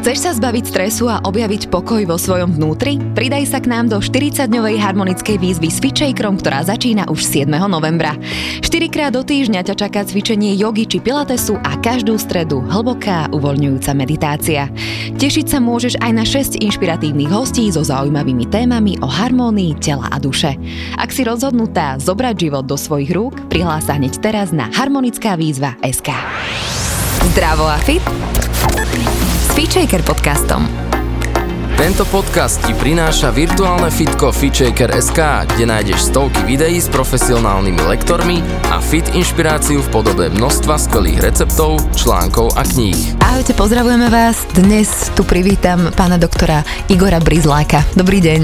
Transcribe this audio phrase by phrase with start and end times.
[0.00, 2.96] Chceš sa zbaviť stresu a objaviť pokoj vo svojom vnútri?
[3.12, 7.44] Pridaj sa k nám do 40-dňovej harmonickej výzvy s Fitchakerom, ktorá začína už 7.
[7.68, 8.16] novembra.
[8.64, 13.92] 4 krát do týždňa ťa čaká cvičenie jogy či pilatesu a každú stredu hlboká uvoľňujúca
[13.92, 14.72] meditácia.
[15.20, 20.16] Tešiť sa môžeš aj na 6 inšpiratívnych hostí so zaujímavými témami o harmónii tela a
[20.16, 20.56] duše.
[20.96, 25.76] Ak si rozhodnutá zobrať život do svojich rúk, prihlás sa hneď teraz na harmonická výzva
[25.84, 26.16] SK.
[27.36, 28.00] Zdravo a fit
[29.50, 30.62] s podcastom.
[31.74, 35.18] Tento podcast ti prináša virtuálne fitko FitShaker.sk,
[35.50, 41.82] kde nájdeš stovky videí s profesionálnymi lektormi a fit inšpiráciu v podobe množstva skvelých receptov,
[41.98, 43.18] článkov a kníh.
[43.26, 44.38] Ahojte, pozdravujeme vás.
[44.54, 44.86] Dnes
[45.18, 47.82] tu privítam pána doktora Igora Brizláka.
[47.98, 48.40] Dobrý deň.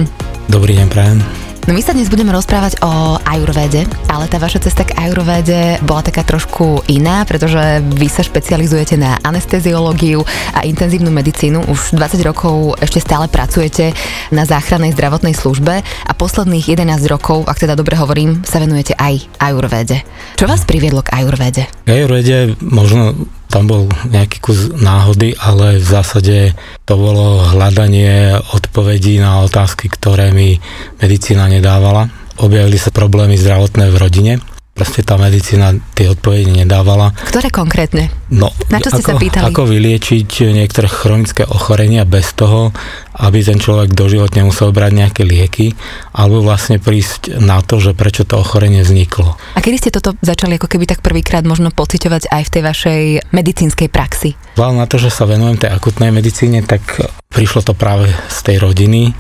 [0.51, 1.46] Dobrý deň, prajem.
[1.67, 5.99] No my sa dnes budeme rozprávať o ajurvede, ale tá vaša cesta k ajurvede bola
[5.99, 10.23] taká trošku iná, pretože vy sa špecializujete na anesteziológiu
[10.55, 11.67] a intenzívnu medicínu.
[11.67, 13.91] Už 20 rokov ešte stále pracujete
[14.31, 19.27] na záchrannej zdravotnej službe a posledných 11 rokov, ak teda dobre hovorím, sa venujete aj
[19.43, 20.07] ajurvede.
[20.39, 21.67] Čo vás priviedlo k ajurvede?
[21.83, 23.27] K ajurvede možno
[23.57, 26.53] tam bol nejaký kus náhody, ale v zásade
[26.85, 30.61] to bolo hľadanie odpovedí na otázky, ktoré mi
[31.01, 32.13] medicína nedávala.
[32.37, 34.35] Objavili sa problémy zdravotné v rodine
[34.77, 37.17] proste tá medicína tie odpovede nedávala.
[37.17, 38.13] Ktoré konkrétne?
[38.29, 39.45] No, Na čo ste ako, sa pýtali?
[39.49, 42.77] Ako vyliečiť niektoré chronické ochorenia bez toho,
[43.17, 45.73] aby ten človek doživotne musel brať nejaké lieky,
[46.13, 49.41] alebo vlastne prísť na to, že prečo to ochorenie vzniklo.
[49.57, 53.03] A kedy ste toto začali ako keby tak prvýkrát možno pociťovať aj v tej vašej
[53.33, 54.37] medicínskej praxi?
[54.57, 56.85] Vzhľadom na to, že sa venujem tej akutnej medicíne, tak
[57.33, 59.13] prišlo to práve z tej rodiny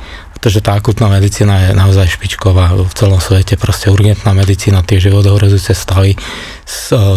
[0.46, 5.74] pretože tá akutná medicína je naozaj špičková v celom svete, proste urgentná medicína, tie životohrozujúce
[5.74, 6.14] stavy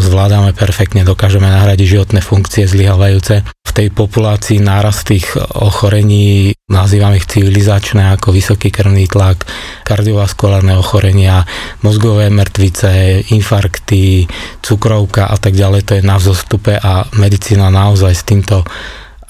[0.01, 3.45] zvládame perfektne, dokážeme nahradiť životné funkcie zlyhávajúce.
[3.45, 9.45] V tej populácii nárast tých ochorení, nazývam ich civilizačné, ako vysoký krvný tlak,
[9.85, 11.45] kardiovaskulárne ochorenia,
[11.85, 14.25] mozgové mŕtvice, infarkty,
[14.65, 18.65] cukrovka a tak ďalej, to je na vzostupe a medicína naozaj s týmto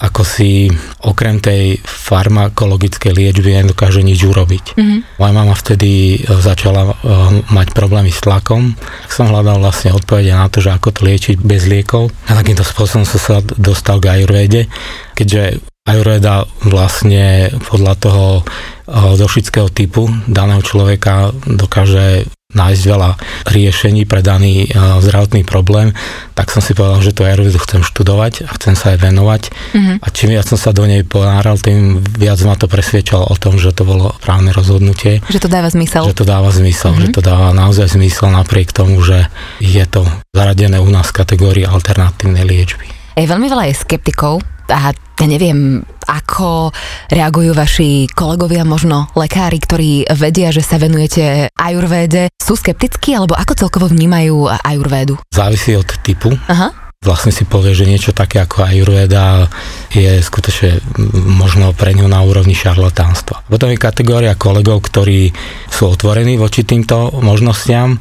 [0.00, 0.72] ako si
[1.04, 4.64] okrem tej farmakologickej liečby nedokáže nič urobiť.
[4.80, 5.00] Mm-hmm.
[5.20, 6.94] Moja mama vtedy e, začala uh,
[7.52, 8.72] mať problémy s tlakom,
[9.12, 12.08] som hľadal vlastne odpovede na to, že ako to liečiť bez liekov.
[12.32, 14.72] A takýmto spôsobom som sa dostal k ajurvede,
[15.12, 23.10] keďže Ayurveda vlastne podľa toho uh, došického typu daného človeka dokáže nájsť veľa
[23.50, 25.94] riešení pre daný uh, zdravotný problém,
[26.34, 29.42] tak som si povedal, že to Ayurvedu chcem študovať a chcem sa aj venovať.
[29.74, 29.96] Mm-hmm.
[30.02, 33.56] A čím viac som sa do nej ponáral, tým viac ma to presviečalo o tom,
[33.58, 35.22] že to bolo právne rozhodnutie.
[35.30, 36.02] Že to dáva zmysel.
[36.10, 37.10] Že to dáva zmysel, mm-hmm.
[37.10, 39.30] že to dáva naozaj zmysel napriek tomu, že
[39.62, 42.99] je to zaradené u nás v kategórii alternatívnej liečby.
[43.18, 46.70] Je veľmi veľa je skeptikov a ja neviem, ako
[47.10, 52.30] reagujú vaši kolegovia, možno lekári, ktorí vedia, že sa venujete ajurvéde.
[52.40, 55.18] Sú skeptickí, alebo ako celkovo vnímajú ajurvédu?
[55.34, 56.32] Závisí od typu.
[56.48, 59.48] Aha vlastne si povie, že niečo také ako ajurveda
[59.88, 60.84] je skutočne
[61.32, 63.48] možno pre ňu na úrovni šarlatánstva.
[63.48, 65.32] Potom je kategória kolegov, ktorí
[65.72, 67.96] sú otvorení voči týmto možnostiam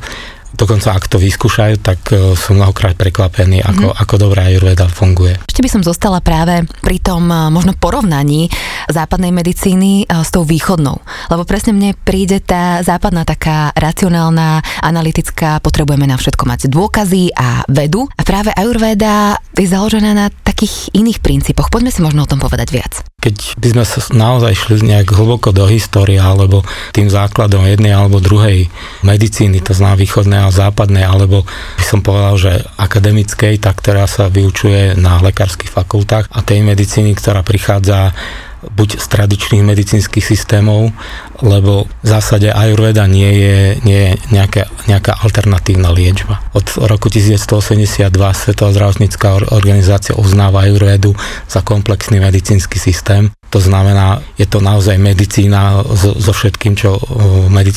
[0.53, 3.97] dokonca ak to vyskúšajú, tak e, sú mnohokrát prekvapení, ako, mm.
[3.97, 5.37] ako dobrá ajurveda funguje.
[5.45, 8.49] Ešte by som zostala práve pri tom e, možno porovnaní
[8.89, 11.01] západnej medicíny e, s tou východnou.
[11.29, 17.65] Lebo presne mne príde tá západná taká racionálna, analytická, potrebujeme na všetko mať dôkazy a
[17.67, 18.05] vedu.
[18.15, 21.73] A práve ajurveda je založená na takých iných princípoch.
[21.73, 23.08] Poďme si možno o tom povedať viac.
[23.19, 26.63] Keď by sme sa naozaj šli nejak hlboko do histórie alebo
[26.95, 28.71] tým základom jednej alebo druhej
[29.03, 31.43] medicíny, to znamená východnej a západnej, alebo
[31.75, 37.11] by som povedal, že akademickej, tá, ktorá sa vyučuje na lekárskych fakultách a tej medicíny,
[37.13, 38.15] ktorá prichádza
[38.63, 40.91] buď z tradičných medicínskych systémov,
[41.39, 46.43] lebo v zásade ajurveda nie je, nie je nejaká, nejaká alternatívna liečba.
[46.51, 51.15] Od roku 1982 Svetová zdravotnícká organizácia uznáva ajurvedu
[51.47, 57.01] za komplexný medicínsky systém to znamená, je to naozaj medicína so, so všetkým, čo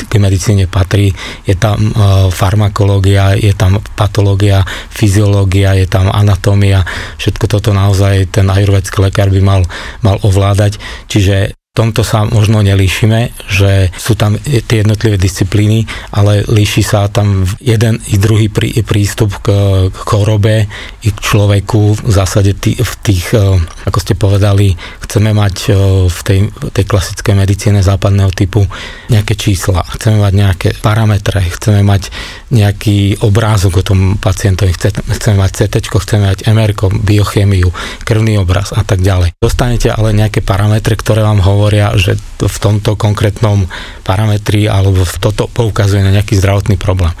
[0.05, 1.17] k medicíne patrí.
[1.49, 1.89] Je tam
[2.29, 4.61] farmakológia, je tam patológia,
[4.93, 6.85] fyziológia, je tam anatómia.
[7.17, 9.61] Všetko toto naozaj ten ajurvedský lekár by mal,
[10.05, 10.77] mal ovládať.
[11.09, 17.49] Čiže tomto sa možno nelíšime, že sú tam tie jednotlivé disciplíny, ale líši sa tam
[17.57, 19.49] jeden i druhý prí, prístup k,
[19.89, 20.69] k chorobe
[21.01, 21.97] i k človeku.
[21.97, 23.57] V zásade tý, v tých, e,
[23.89, 25.73] ako ste povedali, chceme mať
[26.13, 26.39] v tej,
[26.77, 28.69] tej klasickej medicíne západného typu
[29.09, 32.13] nejaké čísla, chceme mať nejaké parametre, chceme mať
[32.53, 37.73] nejaký obrázok o tom pacientovi, chceme mať CT, chceme mať MR, biochémiu,
[38.05, 39.33] krvný obraz a tak ďalej.
[39.41, 41.62] Dostanete ale nejaké parametre, ktoré vám hovoria,
[41.95, 43.69] že v tomto konkrétnom
[44.03, 47.13] parametri alebo v toto poukazuje na nejaký zdravotný problém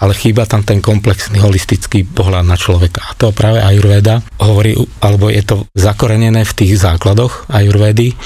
[0.00, 3.04] ale chýba tam ten komplexný holistický pohľad na človeka.
[3.04, 4.72] A to práve Ayurveda hovorí,
[5.04, 8.16] alebo je to zakorenené v tých základoch Ayurvedy,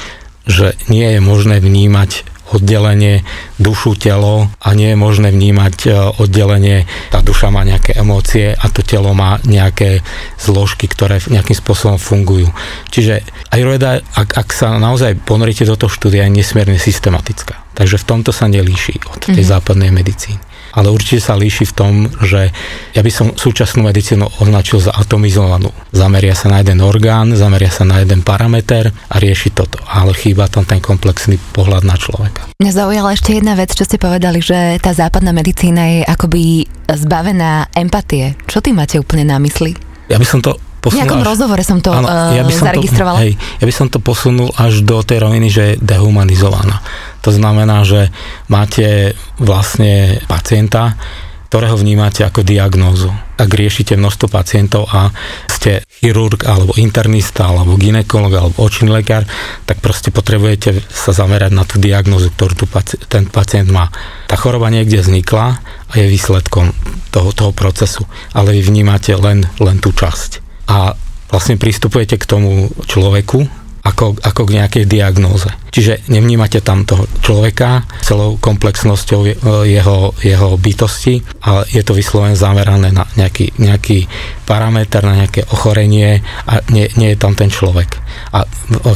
[0.47, 3.25] že nie je možné vnímať oddelenie
[3.57, 8.67] dušu, telo a nie je možné vnímať e, oddelenie, tá duša má nejaké emócie a
[8.69, 10.05] to telo má nejaké
[10.37, 12.53] zložky, ktoré nejakým spôsobom fungujú.
[12.93, 17.65] Čiže Ayurveda, ak, ak sa naozaj ponoríte do toho štúdia, je nesmierne systematická.
[17.75, 19.53] Takže v tomto sa nelíši od tej mm-hmm.
[19.53, 22.51] západnej medicíny ale určite sa líši v tom, že
[22.93, 25.71] ja by som súčasnú medicínu označil za atomizovanú.
[25.95, 30.51] Zameria sa na jeden orgán, zameria sa na jeden parameter a rieši toto, ale chýba
[30.51, 32.51] tam ten komplexný pohľad na človeka.
[32.59, 37.71] Mňa zaujala ešte jedna vec, čo ste povedali, že tá západná medicína je akoby zbavená
[37.73, 38.35] empatie.
[38.51, 39.79] Čo ty máte úplne na mysli?
[40.11, 41.01] Ja by som to posunul...
[41.01, 43.19] V nejakom až, rozhovore som to áno, uh, ja by som zaregistrovala.
[43.19, 46.85] To, hej, ja by som to posunul až do tej roviny, že je dehumanizovaná.
[47.25, 48.13] To znamená, že
[48.53, 51.01] máte vlastne pacienta,
[51.49, 53.15] ktorého vnímate ako diagnózu.
[53.39, 55.15] Ak riešite množstvo pacientov a
[55.47, 59.23] ste chirurg alebo internista alebo ginekolog alebo očný lekár,
[59.63, 63.87] tak proste potrebujete sa zamerať na tú diagnózu, ktorú tu paci- ten pacient má.
[64.27, 66.75] Tá choroba niekde vznikla a je výsledkom
[67.15, 68.03] toho, toho procesu,
[68.35, 70.97] ale vy vnímate len, len tú časť a
[71.29, 75.53] vlastne pristupujete k tomu človeku ako, ako k nejakej diagnóze.
[75.69, 79.21] Čiže nevnímate tam toho človeka celou komplexnosťou
[79.69, 84.09] jeho, jeho bytosti, ale je to vyslovene zamerané na nejaký, nejaký
[84.49, 88.01] parameter, na nejaké ochorenie a nie, nie je tam ten človek.
[88.33, 88.49] A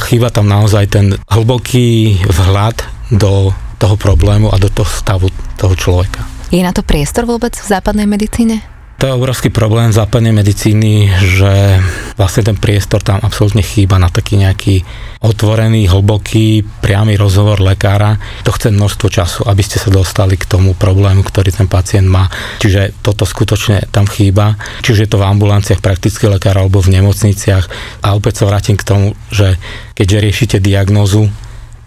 [0.09, 2.81] chýba tam naozaj ten hlboký vhľad
[3.13, 5.29] do toho problému a do toho stavu
[5.61, 6.25] toho človeka.
[6.49, 8.78] Je na to priestor vôbec v západnej medicíne?
[8.99, 11.79] To je obrovský problém západnej medicíny, že
[12.19, 14.83] vlastne ten priestor tam absolútne chýba na taký nejaký
[15.23, 18.19] otvorený, hlboký, priamy rozhovor lekára.
[18.43, 22.27] To chce množstvo času, aby ste sa dostali k tomu problému, ktorý ten pacient má.
[22.59, 24.59] Čiže toto skutočne tam chýba.
[24.83, 27.71] Čiže je to v ambulanciách praktický lekár alebo v nemocniciach.
[28.03, 29.55] A opäť sa vrátim k tomu, že
[29.95, 31.31] keďže riešite diagnózu,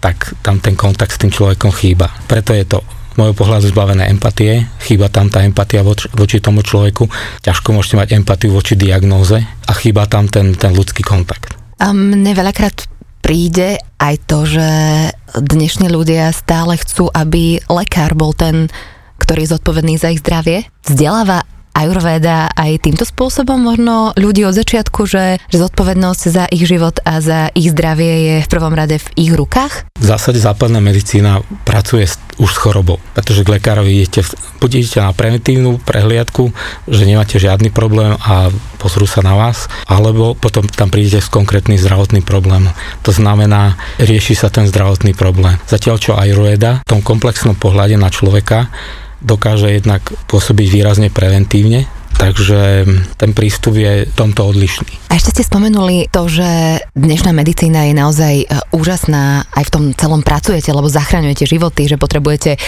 [0.01, 2.09] tak tam ten kontakt s tým človekom chýba.
[2.25, 2.81] Preto je to
[3.19, 7.07] môjho pohľadu zbavené empatie, chýba tam tá empatia voči, voči tomu človeku,
[7.45, 11.53] ťažko môžete mať empatiu voči diagnóze a chýba tam ten, ten ľudský kontakt.
[11.77, 12.87] A mne veľakrát
[13.23, 14.67] príde aj to, že
[15.39, 18.67] dnešní ľudia stále chcú, aby lekár bol ten,
[19.21, 20.67] ktorý je zodpovedný za ich zdravie.
[20.83, 27.01] Vzdeláva Ayurveda aj týmto spôsobom možno ľudí od začiatku, že, že zodpovednosť za ich život
[27.01, 29.89] a za ich zdravie je v prvom rade v ich rukách?
[29.97, 32.05] V zásade západná medicína pracuje
[32.37, 34.21] už s chorobou, pretože k lekárovi idete,
[34.61, 36.53] buď idete na preventívnu prehliadku,
[36.89, 41.79] že nemáte žiadny problém a pozrú sa na vás, alebo potom tam prídete s konkrétnym
[41.79, 42.73] zdravotným problémom.
[43.07, 45.57] To znamená, rieši sa ten zdravotný problém.
[45.65, 48.69] Zatiaľ čo Ayurveda v tom komplexnom pohľade na človeka
[49.23, 51.87] dokáže jednak pôsobiť výrazne preventívne,
[52.17, 52.87] takže
[53.17, 55.13] ten prístup je tomto odlišný.
[55.13, 59.83] A ešte ste spomenuli to, že dnešná medicína je naozaj e, úžasná, aj v tom
[59.93, 62.59] celom pracujete, lebo zachraňujete životy, že potrebujete e,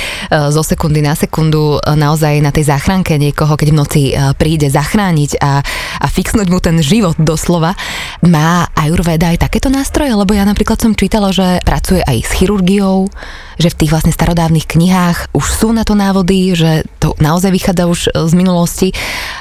[0.54, 4.02] zo sekundy na sekundu e, naozaj na tej záchranke niekoho, keď v noci
[4.38, 5.66] príde zachrániť a,
[6.02, 7.74] a fixnúť mu ten život doslova.
[8.22, 10.14] Má Ayurveda aj takéto nástroje?
[10.14, 13.10] Lebo ja napríklad som čítala, že pracuje aj s chirurgiou,
[13.58, 17.90] že v tých vlastne starodávnych knihách už sú na to návody, že to naozaj vychádza
[17.90, 18.90] už z minulosti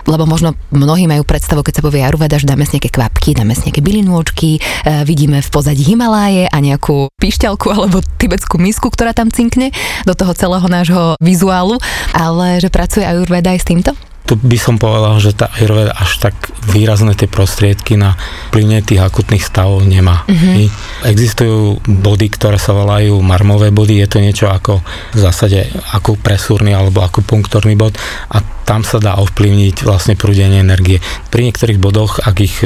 [0.06, 3.54] lebo možno mnohí majú predstavu, keď sa povie Ayurveda, že dáme si nejaké kvapky, dáme
[3.54, 4.60] si nejaké bylinôčky, e,
[5.06, 9.70] vidíme v pozadí Himaláje a nejakú píšťalku alebo tibetskú misku, ktorá tam cinkne
[10.08, 11.78] do toho celého nášho vizuálu,
[12.14, 13.92] ale že pracuje Ayurveda aj s týmto?
[14.24, 16.32] Tu by som povedal, že tá Ayurveda až tak
[16.64, 18.16] výrazné tie prostriedky na
[18.48, 20.24] plynenie tých akutných stavov nemá.
[20.24, 21.04] Mm-hmm.
[21.04, 24.80] Existujú body, ktoré sa volajú marmové body, je to niečo ako
[25.12, 28.00] v zásade ako presúrny alebo ako punktorný bod
[28.32, 31.04] a tam sa dá ovplyvniť vlastne prúdenie energie.
[31.28, 32.64] Pri niektorých bodoch, ak ich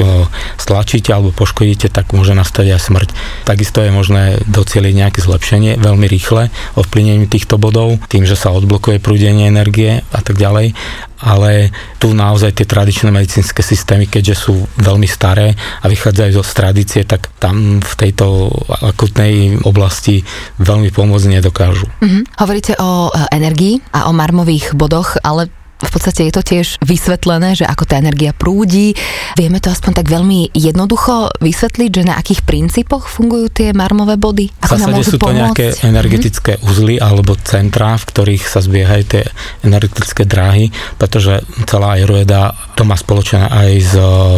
[0.55, 3.09] stlačíte alebo poškodíte, tak môže nastať aj smrť.
[3.43, 9.03] Takisto je možné docieliť nejaké zlepšenie veľmi rýchle ovplyvnením týchto bodov, tým, že sa odblokuje
[9.03, 10.71] prúdenie energie a tak ďalej
[11.19, 17.03] ale tu naozaj tie tradičné medicínske systémy, keďže sú veľmi staré a vychádzajú zo tradície,
[17.03, 18.51] tak tam v tejto
[18.83, 20.23] akutnej oblasti
[20.59, 21.87] veľmi pomôcť nedokážu.
[21.99, 22.23] Mm-hmm.
[22.39, 27.55] Hovoríte o e, energii a o marmových bodoch, ale v podstate je to tiež vysvetlené,
[27.55, 28.91] že ako tá energia prúdi.
[29.39, 34.51] Vieme to aspoň tak veľmi jednoducho vysvetliť, že na akých princípoch fungujú tie marmové body?
[34.59, 35.39] Ako v zásade sú to pomôcť?
[35.39, 36.69] nejaké energetické mm-hmm.
[36.69, 39.23] uzly alebo centrá, v ktorých sa zbiehajú tie
[39.63, 43.93] energetické dráhy, pretože celá Ayurveda to má spoločné aj s,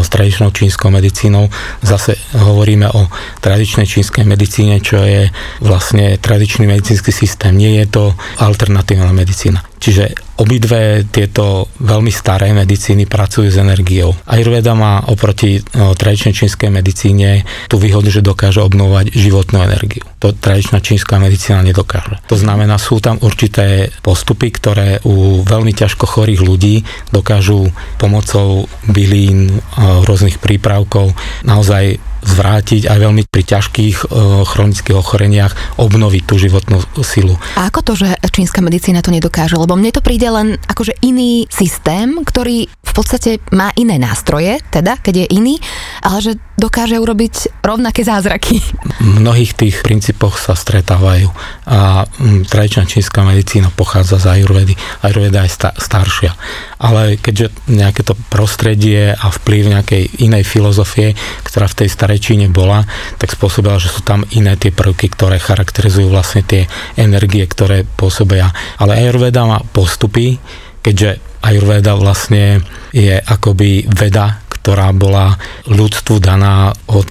[0.05, 1.50] s tradičnou čínskou medicínou.
[1.81, 3.10] Zase hovoríme o
[3.41, 7.57] tradičnej čínskej medicíne, čo je vlastne tradičný medicínsky systém.
[7.57, 8.03] Nie je to
[8.38, 9.65] alternatívna medicína.
[9.81, 14.11] Čiže obidve tieto veľmi staré medicíny pracujú s energiou.
[14.27, 20.03] Ayurveda má oproti no, tradičnej čínskej medicíne tú výhodu, že dokáže obnovať životnú energiu.
[20.19, 22.19] To tradičná čínska medicína nedokáže.
[22.27, 26.83] To znamená, sú tam určité postupy, ktoré u veľmi ťažko chorých ľudí
[27.15, 31.15] dokážu pomocou bylín, rôznych prípravkov
[31.47, 34.05] naozaj zvrátiť aj veľmi pri ťažkých e,
[34.45, 37.35] chronických ochoreniach obnoviť tú životnú silu.
[37.57, 39.59] A ako to, že čínska medicína to nedokáže?
[39.59, 44.99] Lebo mne to príde len akože iný systém, ktorý v podstate má iné nástroje, teda
[44.99, 45.55] keď je iný,
[46.03, 48.59] ale že dokáže urobiť rovnaké zázraky.
[48.99, 51.31] V mnohých tých princípoch sa stretávajú
[51.71, 52.03] a
[52.51, 54.75] tradičná čínska medicína pochádza z Ayurvedy.
[55.07, 56.35] Ayurveda je sta- staršia.
[56.83, 61.15] Ale keďže nejaké to prostredie a vplyv nejakej inej filozofie,
[61.47, 62.84] ktorá v tej starej Číne bola,
[63.22, 66.65] tak spôsobila, že sú tam iné tie prvky, ktoré charakterizujú vlastne tie
[66.98, 68.50] energie, ktoré pôsobia.
[68.82, 70.41] Ale Ayurveda má postupy,
[70.82, 77.10] keďže Ayurveda vlastne je akoby veda, ktorá bola ľudstvu daná od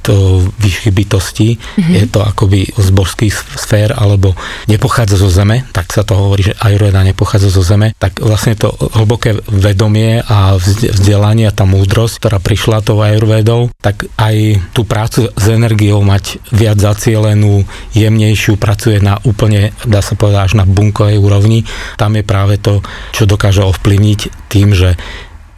[0.62, 1.59] vyšších bytostí.
[1.59, 1.95] Mm-hmm.
[1.99, 4.38] Je to akoby z božských sfér, alebo
[4.71, 8.71] nepochádza zo zeme, tak sa to hovorí, že Ayurveda nepochádza zo zeme, tak vlastne to
[8.95, 15.26] hlboké vedomie a vzdelanie a tá múdrosť, ktorá prišla tou Ayurvedou, tak aj tú prácu
[15.35, 17.66] s energiou mať viac zacielenú,
[17.99, 21.66] jemnejšiu, pracuje na úplne, dá sa povedať, až na bunkovej úrovni.
[21.99, 24.95] Tam je práve to, čo dokáže ovplyvniť tým, že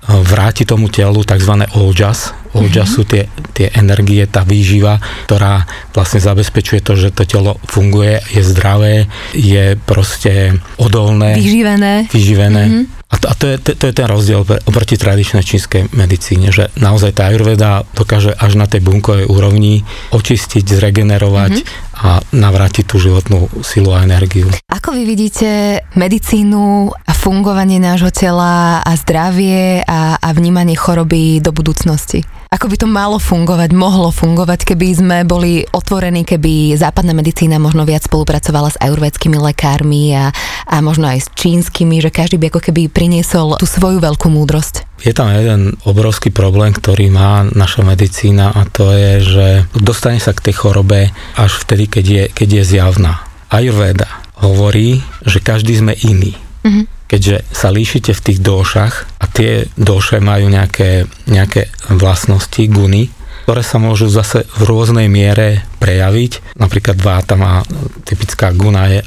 [0.08, 1.52] vráti tomu telu tzv.
[1.78, 2.34] ojas.
[2.52, 2.96] Ojas mm-hmm.
[2.98, 3.22] sú tie,
[3.56, 5.64] tie energie, tá výživa, ktorá
[5.96, 11.38] vlastne zabezpečuje to, že to telo funguje, je zdravé, je proste odolné.
[11.38, 12.10] Vyživené.
[12.12, 12.64] Vyživené.
[12.68, 13.01] Mm-hmm.
[13.12, 16.72] A to, a to, je, to, to je ten rozdiel oproti tradičnej čínskej medicíne, že
[16.80, 19.84] naozaj tá ayurveda dokáže až na tej bunkovej úrovni
[20.16, 22.00] očistiť, zregenerovať mm-hmm.
[22.02, 24.48] a navrátiť tú životnú silu a energiu.
[24.72, 31.52] Ako vy vidíte medicínu a fungovanie nášho tela a zdravie a, a vnímanie choroby do
[31.52, 32.24] budúcnosti?
[32.52, 37.88] Ako by to malo fungovať, mohlo fungovať, keby sme boli otvorení, keby západná medicína možno
[37.88, 40.28] viac spolupracovala s ajurvedskými lekármi a,
[40.68, 44.84] a možno aj s čínskymi, že každý by ako keby priniesol tú svoju veľkú múdrosť?
[45.00, 50.36] Je tam jeden obrovský problém, ktorý má naša medicína a to je, že dostane sa
[50.36, 51.08] k tej chorobe
[51.40, 53.24] až vtedy, keď je, keď je zjavná.
[53.48, 54.12] Ayurveda
[54.44, 56.36] hovorí, že každý sme iný.
[56.68, 63.12] Mm-hmm keďže sa líšite v tých došach a tie doše majú nejaké, nejaké vlastnosti, guny,
[63.44, 66.56] ktoré sa môžu zase v rôznej miere prejaviť.
[66.56, 67.60] Napríklad váta má,
[68.06, 69.04] typická guna je,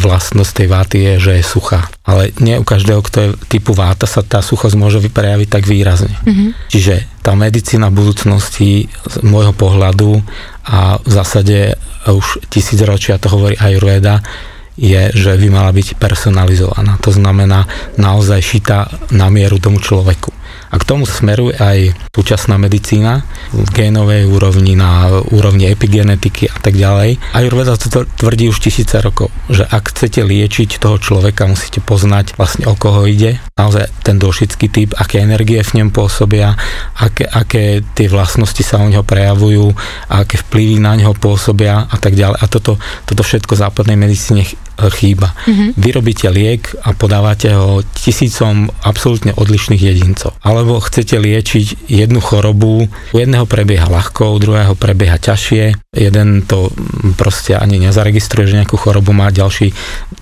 [0.00, 1.90] vlastnosť tej váty je, že je suchá.
[2.06, 6.14] Ale nie u každého, kto je typu váta, sa tá suchosť môže prejaviť tak výrazne.
[6.24, 6.72] Mm-hmm.
[6.72, 6.94] Čiže
[7.26, 10.22] tá medicína budúcnosti z môjho pohľadu
[10.62, 11.74] a v zásade
[12.06, 14.22] už tisíc ročia to hovorí aj Ayurveda,
[14.76, 17.00] je, že by mala byť personalizovaná.
[17.00, 17.64] To znamená
[17.96, 20.36] naozaj šitá na mieru tomu človeku.
[20.66, 23.22] A k tomu smeruje aj súčasná medicína
[23.54, 27.22] v génovej úrovni, na úrovni epigenetiky a tak ďalej.
[27.32, 32.66] Ayurveda to tvrdí už tisíce rokov, že ak chcete liečiť toho človeka, musíte poznať vlastne
[32.66, 36.58] o koho ide, naozaj ten došický typ, aké energie v ňom pôsobia,
[36.98, 39.70] aké, aké tie vlastnosti sa u neho prejavujú,
[40.10, 42.42] aké vplyvy na neho pôsobia a tak ďalej.
[42.42, 44.42] A toto, toto všetko v západnej medicíne
[44.76, 45.32] chýba.
[45.46, 45.68] Mm-hmm.
[45.76, 50.36] Vyrobíte liek a podávate ho tisícom absolútne odlišných jedincov.
[50.44, 56.70] Alebo chcete liečiť jednu chorobu, u jedného prebieha ľahko, u druhého prebieha ťažšie, jeden to
[57.16, 59.72] proste ani nezaregistruje, že nejakú chorobu má, ďalší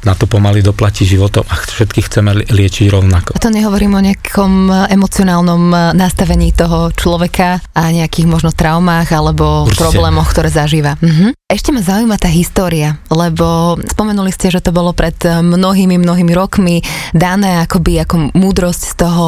[0.06, 3.34] na to pomaly doplatí životom a všetkých chceme liečiť rovnako.
[3.34, 9.80] A to nehovorím o nejakom emocionálnom nastavení toho človeka a nejakých možno traumách alebo Určite.
[9.82, 10.96] problémoch, ktoré zažíva.
[11.00, 11.34] Mhm.
[11.44, 16.80] Ešte ma zaujíma tá história, lebo spomenuli ste, že to bolo pred mnohými, mnohými rokmi
[17.12, 19.26] dané akoby ako múdrosť z toho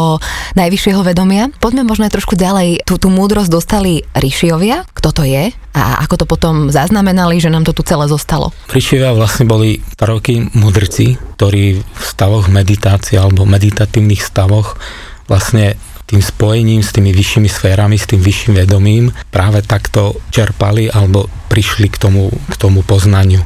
[0.58, 1.52] najvyššieho vedomia.
[1.60, 2.84] Poďme možno aj trošku ďalej.
[2.88, 7.68] Tú, tú múdrosť dostali Rišiovia, kto to je a ako to potom zaznamenali, že nám
[7.68, 8.56] to tu celé zostalo.
[8.72, 14.80] Rišiovia vlastne boli roky mudrci, ktorí v stavoch meditácie alebo meditatívnych stavoch
[15.28, 21.26] vlastne tým spojením s tými vyššími sférami, s tým vyšším vedomím práve takto čerpali alebo
[21.50, 23.42] prišli k tomu, k tomu poznaniu.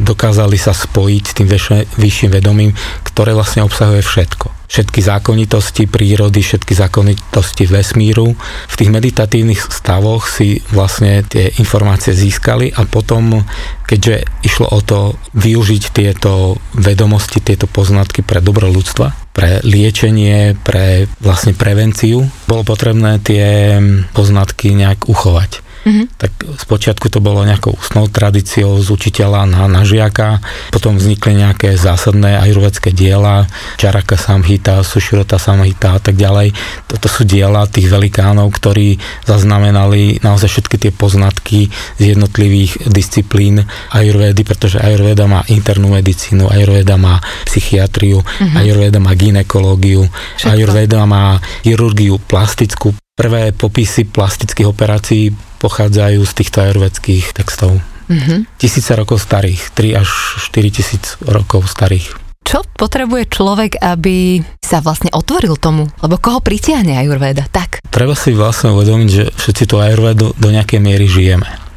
[0.00, 1.48] Dokázali sa spojiť s tým
[1.96, 2.76] vyšším vedomím,
[3.08, 8.32] ktoré vlastne obsahuje všetko všetky zákonitosti prírody, všetky zákonitosti vesmíru.
[8.72, 13.44] V tých meditatívnych stavoch si vlastne tie informácie získali a potom,
[13.84, 21.08] keďže išlo o to využiť tieto vedomosti, tieto poznatky pre dobro ľudstva, pre liečenie, pre
[21.24, 23.80] vlastne prevenciu, bolo potrebné tie
[24.12, 25.71] poznatky nejak uchovať.
[25.82, 26.06] Mm-hmm.
[26.14, 30.38] Tak spočiatku to bolo nejakou ústnou tradíciou z učiteľa na, na žiaka,
[30.70, 36.54] potom vznikli nejaké zásadné ajurvedské diela, Čaraka Samhita, Sushirota Samhita a tak ďalej.
[36.86, 41.66] Toto sú diela tých velikánov, ktorí zaznamenali naozaj všetky tie poznatky
[41.98, 48.58] z jednotlivých disciplín ajurvédy, pretože ajurveda má internú medicínu, ajurveda má psychiatriu, mm-hmm.
[48.62, 50.06] ajurveda má ginekológiu,
[50.46, 57.76] ajurveda má chirurgiu plastickú, prvé popisy plastických operácií pochádzajú z týchto ajurvedských textov.
[58.08, 58.58] Mm-hmm.
[58.58, 60.08] Tisíce rokov starých, 3 až
[60.50, 62.18] 4 tisíc rokov starých.
[62.42, 65.86] Čo potrebuje človek, aby sa vlastne otvoril tomu?
[66.02, 67.46] Lebo koho pritiahne ajurveda?
[67.48, 67.86] Tak.
[67.86, 71.71] Treba si vlastne uvedomiť, že všetci tú ajurvedu do nejakej miery žijeme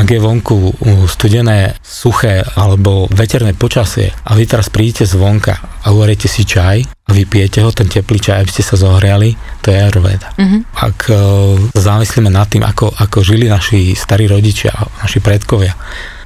[0.00, 0.56] ak je vonku
[1.04, 7.10] studené, suché alebo veterné počasie a vy teraz prídete zvonka a uvariete si čaj a
[7.12, 10.32] vypijete ho, ten teplý čaj, aby ste sa zohriali, to je Ayurveda.
[10.40, 10.60] Mm-hmm.
[10.72, 14.72] Ak uh, zamyslíme nad tým, ako, ako žili naši starí rodičia,
[15.04, 15.76] naši predkovia,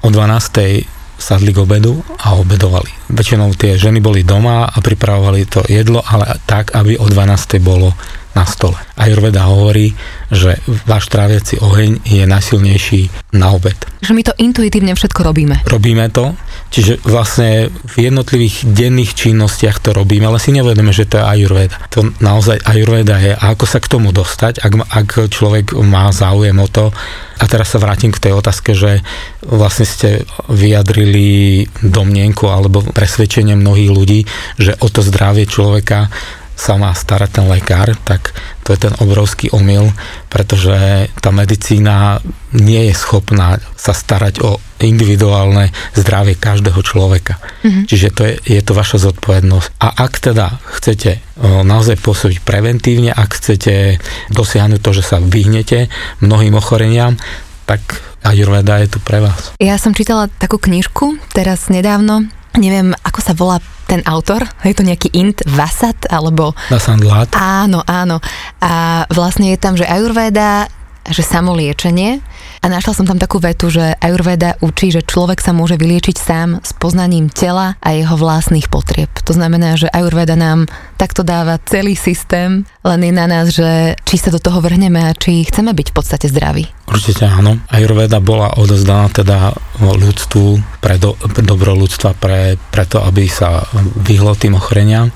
[0.06, 2.90] o 12 sadli k obedu a obedovali.
[3.10, 7.94] Väčšinou tie ženy boli doma a pripravovali to jedlo, ale tak, aby o 12 bolo
[8.34, 8.76] na stole.
[8.98, 9.94] Ayurveda hovorí,
[10.30, 13.78] že váš tráviaci oheň je najsilnejší na obed.
[14.02, 15.62] Že my to intuitívne všetko robíme.
[15.66, 16.34] Robíme to,
[16.74, 21.78] čiže vlastne v jednotlivých denných činnostiach to robíme, ale si nevedeme, že to je Ayurveda.
[21.94, 26.58] To naozaj Ayurveda je a ako sa k tomu dostať, ak, ak človek má záujem
[26.58, 26.90] o to.
[27.34, 29.02] A teraz sa vrátim k tej otázke, že
[29.42, 34.20] vlastne ste vyjadrili domnienku alebo presvedčenie mnohých ľudí,
[34.58, 36.10] že o to zdravie človeka
[36.54, 38.30] sa má starať ten lekár, tak
[38.62, 39.90] to je ten obrovský omyl,
[40.30, 42.22] pretože tá medicína
[42.54, 47.42] nie je schopná sa starať o individuálne zdravie každého človeka.
[47.62, 47.84] Mm-hmm.
[47.90, 49.68] Čiže to je, je to vaša zodpovednosť.
[49.82, 53.98] A ak teda chcete naozaj pôsobiť preventívne, ak chcete
[54.30, 55.90] dosiahnuť to, že sa vyhnete
[56.22, 57.18] mnohým ochoreniam,
[57.64, 57.80] tak
[58.24, 59.52] Ayurveda je tu pre vás.
[59.60, 64.86] Ja som čítala takú knižku teraz nedávno, neviem, ako sa volá ten autor, je to
[64.86, 66.56] nejaký Int Vasat, alebo...
[66.72, 67.36] Vasandlat.
[67.36, 68.16] Áno, áno.
[68.64, 70.66] A vlastne je tam, že Ayurveda
[71.04, 72.24] že samoliečenie
[72.64, 76.64] a našla som tam takú vetu, že Ayurveda učí, že človek sa môže vyliečiť sám
[76.64, 79.12] s poznaním tela a jeho vlastných potrieb.
[79.28, 80.64] To znamená, že Ayurveda nám
[80.96, 85.12] takto dáva celý systém, len je na nás, že či sa do toho vrhneme a
[85.12, 86.64] či chceme byť v podstate zdraví.
[86.88, 87.60] Určite áno.
[87.68, 89.52] Ayurveda bola odozdaná teda
[89.84, 93.60] ľudstvu, pre, do, dobro ľudstva, pre, pre to, aby sa
[94.08, 95.12] vyhlo tým ochoreniam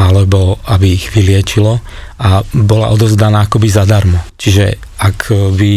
[0.00, 1.76] alebo aby ich vyliečilo
[2.16, 4.16] a bola odozdaná akoby zadarmo.
[4.40, 5.72] Čiže ak by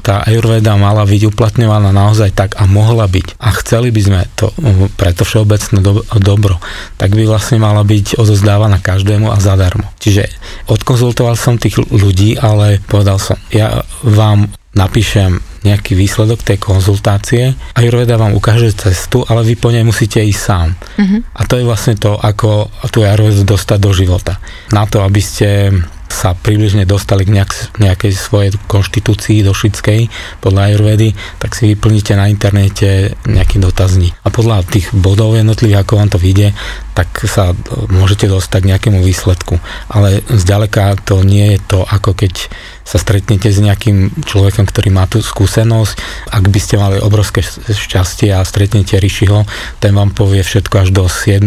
[0.00, 4.48] tá Ayurveda mala byť uplatňovaná naozaj tak a mohla byť a chceli by sme to
[4.96, 6.56] pre to všeobecné do, dobro,
[6.96, 9.88] tak by vlastne mala byť odozdávaná každému a zadarmo.
[10.00, 10.28] Čiže
[10.72, 17.78] odkonzultoval som tých ľudí, ale povedal som, ja vám napíšem nejaký výsledok tej konzultácie a
[17.82, 20.68] Jurveda vám ukáže cestu, ale vy po nej musíte ísť sám.
[20.78, 21.20] Uh-huh.
[21.34, 24.38] A to je vlastne to, ako tú Ayurvedu dostať do života.
[24.70, 25.74] Na to, aby ste
[26.06, 27.52] sa približne dostali k nejak,
[27.82, 30.00] nejakej svojej konštitúcii došickej
[30.38, 34.14] podľa Ayurvedy, tak si vyplníte na internete nejaký dotazník.
[34.22, 36.54] A podľa tých bodov jednotlivých, ako vám to vyjde,
[36.94, 37.52] tak sa
[37.90, 39.58] môžete dostať k nejakému výsledku.
[39.90, 42.48] Ale zďaleka to nie je to, ako keď
[42.86, 45.98] sa stretnete s nejakým človekom, ktorý má tú skúsenosť.
[46.30, 49.42] Ak by ste mali obrovské šťastie a stretnete Rišiho,
[49.82, 51.42] ten vám povie všetko až do 7.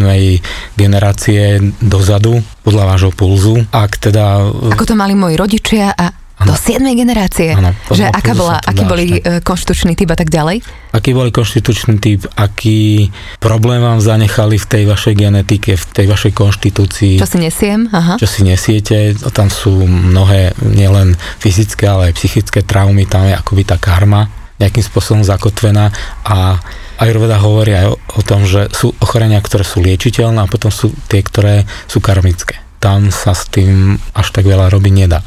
[0.75, 3.63] generácie dozadu, podľa vášho pulzu.
[3.71, 4.51] Ak teda...
[4.75, 6.79] Ako to mali moji rodičia a do 7.
[6.95, 7.51] generácie.
[7.51, 10.63] Ano, že aká bola, aký boli uh, konštitučný typ a tak ďalej?
[10.95, 13.11] Aký boli konštitučný typ, aký
[13.43, 17.13] problém vám zanechali v tej vašej genetike, v tej vašej konštitúcii.
[17.19, 17.91] Čo si nesiem?
[17.91, 18.15] Aha.
[18.15, 19.13] Čo si nesiete.
[19.35, 24.83] Tam sú mnohé nielen fyzické, ale aj psychické traumy, tam je akoby tá karma nejakým
[24.83, 25.87] spôsobom zakotvená
[26.27, 26.59] a
[26.99, 30.91] Ayurveda hovorí aj o, o tom, že sú ochorenia, ktoré sú liečiteľné a potom sú
[31.07, 35.19] tie, ktoré sú karmické tam sa s tým až tak veľa robiť nedá.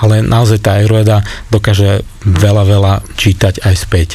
[0.00, 1.20] Ale naozaj tá Ayurveda
[1.52, 4.08] dokáže veľa, veľa čítať aj späť.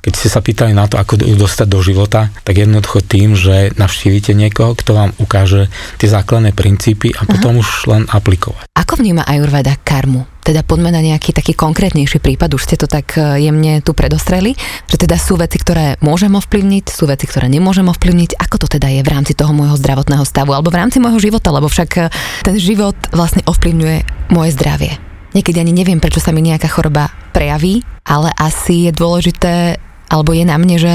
[0.00, 4.32] Keď ste sa pýtali na to, ako dostať do života, tak jednoducho tým, že navštívite
[4.32, 5.68] niekoho, kto vám ukáže
[6.00, 7.60] tie základné princípy a potom Aha.
[7.60, 8.64] už len aplikovať.
[8.72, 10.24] Ako vníma Ayurveda karmu?
[10.40, 14.56] Teda poďme na nejaký taký konkrétnejší prípad, už ste to tak e, jemne tu predostreli,
[14.88, 18.40] že teda sú veci, ktoré môžem ovplyvniť, sú veci, ktoré nemôžem ovplyvniť.
[18.40, 21.52] Ako to teda je v rámci toho môjho zdravotného stavu alebo v rámci môjho života,
[21.52, 22.00] lebo však e,
[22.40, 24.96] ten život vlastne ovplyvňuje moje zdravie.
[25.36, 29.78] Niekedy ani neviem, prečo sa mi nejaká choroba prejaví, ale asi je dôležité
[30.10, 30.94] alebo je na mne, že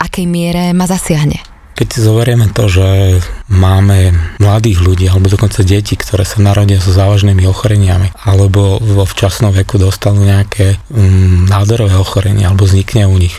[0.00, 1.38] akej miere ma zasiahne.
[1.74, 3.18] Keď si zoberieme to, že
[3.50, 9.50] máme mladých ľudí alebo dokonca deti, ktoré sa narodia so závažnými ochoreniami alebo vo včasnom
[9.50, 13.34] veku dostanú nejaké um, nádorové ochorenie alebo vznikne u nich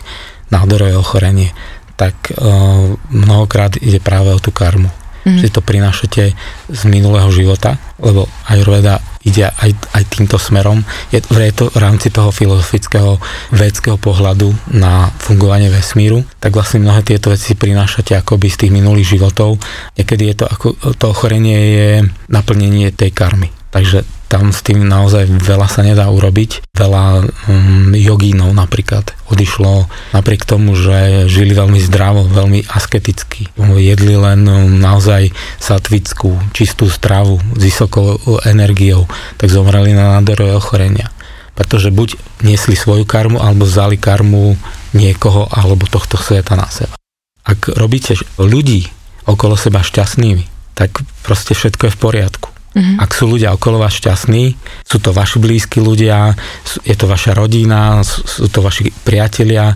[0.51, 1.55] nádorové ochorenie,
[1.95, 4.91] tak uh, mnohokrát ide práve o tú karmu
[5.25, 5.41] mm-hmm.
[5.41, 6.23] že to prinášate
[6.69, 10.85] z minulého života, lebo Ayurveda ide aj, aj týmto smerom.
[11.09, 13.17] Je, je to v rámci toho filozofického
[13.49, 19.17] vedského pohľadu na fungovanie vesmíru, tak vlastne mnohé tieto veci prinášate akoby z tých minulých
[19.17, 19.57] životov.
[19.97, 21.89] Niekedy je to ako, to ochorenie je
[22.29, 23.49] naplnenie tej karmy.
[23.73, 24.05] Takže
[24.36, 26.76] tam s tým naozaj veľa sa nedá urobiť.
[26.76, 33.48] Veľa um, jogínov napríklad odišlo napriek tomu, že žili veľmi zdravo, veľmi asketicky.
[33.80, 39.08] Jedli len um, naozaj satvickú, čistú stravu s vysokou energiou,
[39.39, 41.08] tak zomreli na nádorové ochorenia.
[41.56, 44.60] Pretože buď niesli svoju karmu, alebo vzali karmu
[44.91, 47.00] niekoho alebo tohto sveta na seba.
[47.48, 48.91] Ak robíte ľudí
[49.24, 52.99] okolo seba šťastnými, tak proste všetko je v poriadku Mm-hmm.
[52.99, 56.35] Ak sú ľudia okolo vás šťastní, sú to vaši blízki ľudia,
[56.83, 59.71] je to vaša rodina, sú to vaši priatelia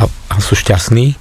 [0.00, 1.12] a, a sú šťastní,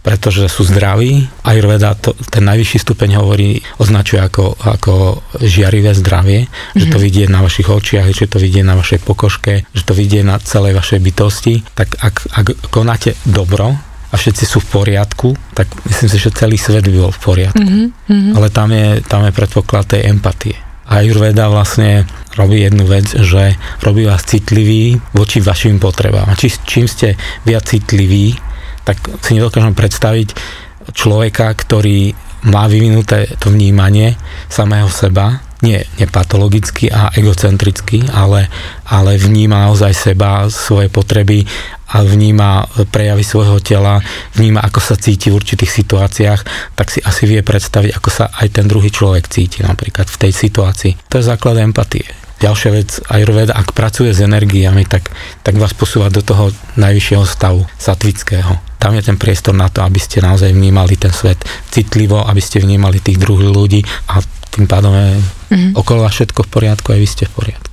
[0.00, 1.28] pretože sú zdraví.
[1.44, 6.80] Ayurveda to, ten najvyšší stupeň hovorí, označuje ako, ako žiarivé zdravie, mm-hmm.
[6.80, 7.04] že to mhm.
[7.04, 10.72] vidie na vašich očiach, že to vidie na vašej pokožke, že to vidie na celej
[10.80, 11.54] vašej bytosti.
[11.76, 13.76] Tak ak, ak konáte dobro,
[14.10, 17.62] a všetci sú v poriadku, tak myslím si, že celý svet by bol v poriadku.
[17.62, 18.34] Mm-hmm.
[18.34, 20.58] Ale tam je, tam je predpoklad tej empatie.
[20.90, 22.02] Ayurveda vlastne
[22.34, 23.54] robí jednu vec, že
[23.86, 26.26] robí vás citlivý voči vašim potrebám.
[26.26, 27.14] A či, čím ste
[27.46, 28.34] viac citliví,
[28.82, 30.34] tak si nedokážem predstaviť
[30.90, 32.10] človeka, ktorý
[32.50, 34.16] má vyvinuté to vnímanie
[34.48, 38.48] samého seba, nie, nie patologicky a egocentricky, ale,
[38.88, 41.44] ale vníma naozaj seba, svoje potreby
[41.90, 43.98] a vníma prejavy svojho tela,
[44.38, 46.40] vníma, ako sa cíti v určitých situáciách,
[46.78, 50.32] tak si asi vie predstaviť, ako sa aj ten druhý človek cíti napríklad v tej
[50.32, 50.92] situácii.
[51.10, 52.06] To je základ empatie.
[52.40, 55.12] Ďalšia vec, Ayurveda, ak pracuje s energiami, tak,
[55.44, 56.48] tak vás posúva do toho
[56.80, 58.56] najvyššieho stavu, satvického.
[58.80, 61.36] Tam je ten priestor na to, aby ste naozaj vnímali ten svet
[61.68, 65.72] citlivo, aby ste vnímali tých druhých ľudí a tým pádom je mm-hmm.
[65.78, 67.70] okolo všetko v poriadku, aj vy ste v poriadku.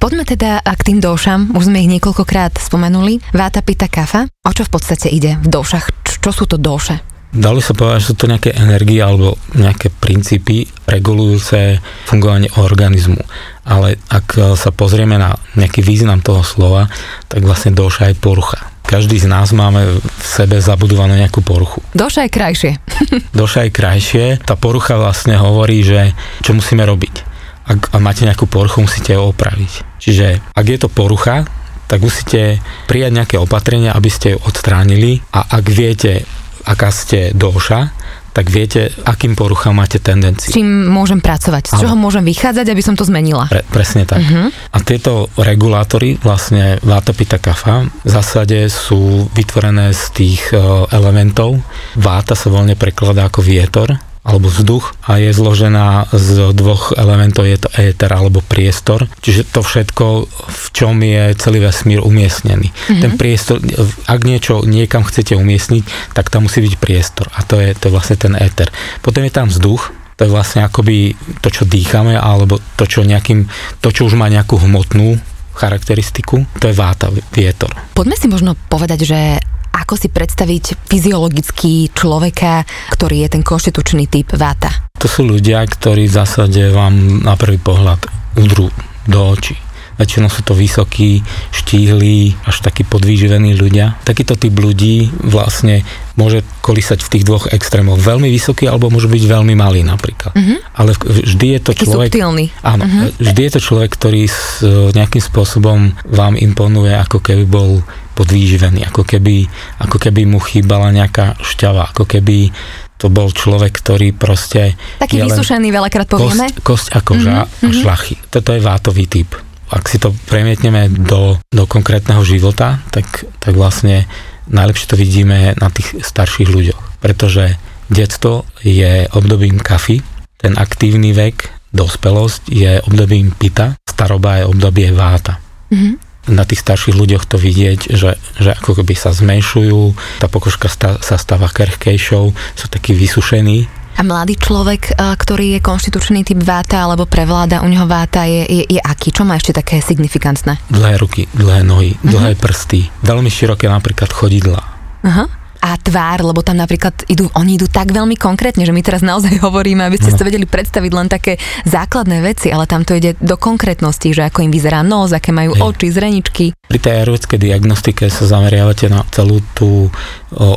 [0.00, 3.20] Poďme teda k tým došam, už sme ich niekoľkokrát spomenuli.
[3.36, 4.32] Váta, pita, kafa.
[4.48, 5.92] O čo v podstate ide v došach?
[6.24, 7.04] Čo sú to doše?
[7.30, 11.78] Dalo sa povedať, že sú to nejaké energie alebo nejaké princípy regulujúce
[12.10, 13.22] fungovanie organizmu.
[13.62, 16.90] Ale ak sa pozrieme na nejaký význam toho slova,
[17.30, 18.66] tak vlastne doša je porucha.
[18.90, 21.78] Každý z nás máme v sebe zabudovanú nejakú poruchu.
[21.94, 22.72] Doša je krajšie.
[23.38, 24.24] Doša je krajšie.
[24.42, 26.10] Tá porucha vlastne hovorí, že
[26.42, 27.30] čo musíme robiť
[27.70, 30.02] ak máte nejakú poruchu, musíte ju opraviť.
[30.02, 30.26] Čiže
[30.58, 31.46] ak je to porucha,
[31.86, 32.58] tak musíte
[32.90, 36.26] prijať nejaké opatrenia, aby ste ju odstránili a ak viete,
[36.66, 37.94] aká ste doša,
[38.30, 40.50] tak viete, akým poruchám máte tendenciu.
[40.50, 43.50] S čím môžem pracovať, z čoho môžem vychádzať, aby som to zmenila.
[43.50, 44.22] Pre, presne tak.
[44.22, 44.50] Uh-huh.
[44.50, 51.58] A tieto regulátory, vlastne Vata, Pita, Kafa, v zásade sú vytvorené z tých uh, elementov.
[51.98, 57.58] Váta sa voľne prekladá ako vietor, alebo vzduch a je zložená z dvoch elementov, je
[57.58, 59.10] to éter alebo priestor.
[59.18, 62.70] Čiže to všetko, v čom je celý vesmír umiestnený.
[62.70, 63.02] Mm-hmm.
[63.02, 63.58] Ten priestor,
[64.06, 67.94] ak niečo niekam chcete umiestniť, tak tam musí byť priestor a to je, to je
[67.94, 68.70] vlastne ten éter.
[69.02, 69.90] Potom je tam vzduch,
[70.20, 73.48] to je vlastne akoby to, čo dýchame, alebo to, čo, nejakým,
[73.80, 75.16] to, čo už má nejakú hmotnú
[75.56, 77.72] charakteristiku, to je váta, vietor.
[77.96, 79.40] Poďme si možno povedať, že
[79.80, 84.92] ako si predstaviť fyziologicky človeka, ktorý je ten konštitučný typ váta?
[85.00, 88.04] To sú ľudia, ktorí v zásade vám na prvý pohľad
[88.36, 88.68] udrú
[89.08, 89.56] do očí.
[90.00, 91.20] Väčšinou sú to vysokí,
[91.52, 94.00] štíhli, až takí podvýživení ľudia.
[94.08, 95.84] Takýto typ ľudí vlastne
[96.16, 98.00] môže kolísať v tých dvoch extrémoch.
[98.00, 100.32] Veľmi vysoký alebo môže byť veľmi malý napríklad.
[100.32, 100.56] Uh-huh.
[100.72, 102.10] Ale vždy je to Taký človek...
[102.16, 102.46] Subtilný.
[102.64, 103.12] Áno, uh-huh.
[103.20, 104.64] vždy je to človek, ktorý s
[104.96, 107.84] nejakým spôsobom vám imponuje, ako keby bol
[108.16, 109.48] podvýživený, ako keby,
[109.80, 112.52] ako keby mu chýbala nejaká šťava, ako keby
[113.00, 114.76] to bol človek, ktorý proste...
[115.00, 116.52] Taký vysušený, veľakrát povieme.
[116.52, 117.64] Kosť, kosť a koža mm-hmm.
[117.64, 117.76] a mhm.
[117.80, 118.14] šlachy.
[118.28, 119.32] Toto je vátový typ.
[119.70, 124.10] Ak si to premietneme do, do konkrétneho života, tak, tak vlastne
[124.50, 127.54] najlepšie to vidíme na tých starších ľuďoch, pretože
[127.86, 130.02] detstvo je obdobím kafy,
[130.40, 135.38] ten aktívny vek, dospelosť je obdobím pita, staroba je obdobie váta.
[135.70, 140.68] Mm-hmm na tých starších ľuďoch to vidieť, že, že ako keby sa zmenšujú, tá pokožka
[141.00, 143.66] sa stáva krhkejšou, sú takí vysušení.
[143.96, 148.64] A mladý človek, ktorý je konštitučný typ váta alebo prevláda u neho váta, je, je,
[148.78, 149.10] je aký?
[149.12, 150.56] Čo má ešte také signifikantné?
[150.70, 152.42] Dlhé ruky, dlhé nohy, dlhé uh-huh.
[152.42, 154.60] prsty, veľmi široké napríklad chodidla.
[155.04, 159.04] Uh-huh a tvár, lebo tam napríklad idú, oni idú tak veľmi konkrétne, že my teraz
[159.04, 160.12] naozaj hovoríme, aby ste no.
[160.16, 161.36] si to vedeli predstaviť len také
[161.68, 165.52] základné veci, ale tam to ide do konkrétnosti, že ako im vyzerá nos, aké majú
[165.54, 165.62] Hej.
[165.62, 166.44] oči, zreničky.
[166.56, 169.90] Pri tej aerobickej diagnostike sa zameriavate na celú tú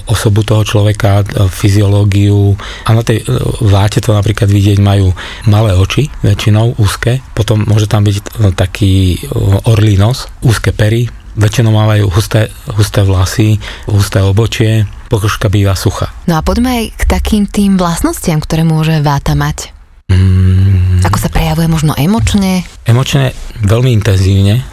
[0.08, 2.54] osobu toho človeka, fyziológiu
[2.86, 3.26] a na tej
[3.66, 5.12] váte to napríklad vidieť majú
[5.50, 8.16] malé oči, väčšinou úzke, potom môže tam byť
[8.54, 9.18] taký
[9.66, 13.58] orlý nos, úzke pery, väčšinou mávajú husté, husté vlasy,
[13.90, 16.10] husté obočie, pokožka býva suchá.
[16.30, 19.74] No a poďme aj k takým tým vlastnostiam, ktoré môže váta mať.
[20.12, 21.02] Mm.
[21.04, 22.64] Ako sa prejavuje možno emočne?
[22.86, 24.64] Emočne veľmi intenzívne.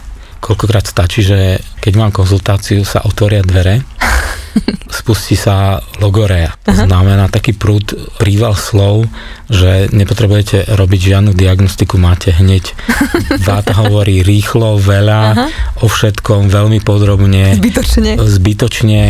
[0.41, 3.85] Koľkokrát stačí, že keď mám konzultáciu, sa otvoria dvere
[4.91, 6.53] spustí sa logorea.
[6.67, 9.07] To znamená taký prúd, príval slov,
[9.47, 12.75] že nepotrebujete robiť žiadnu diagnostiku, máte hneď.
[13.47, 15.49] Váta hovorí rýchlo, veľa, uh-huh.
[15.83, 17.55] o všetkom, veľmi podrobne.
[17.57, 18.19] Zbytočne.
[18.19, 19.01] Zbytočne,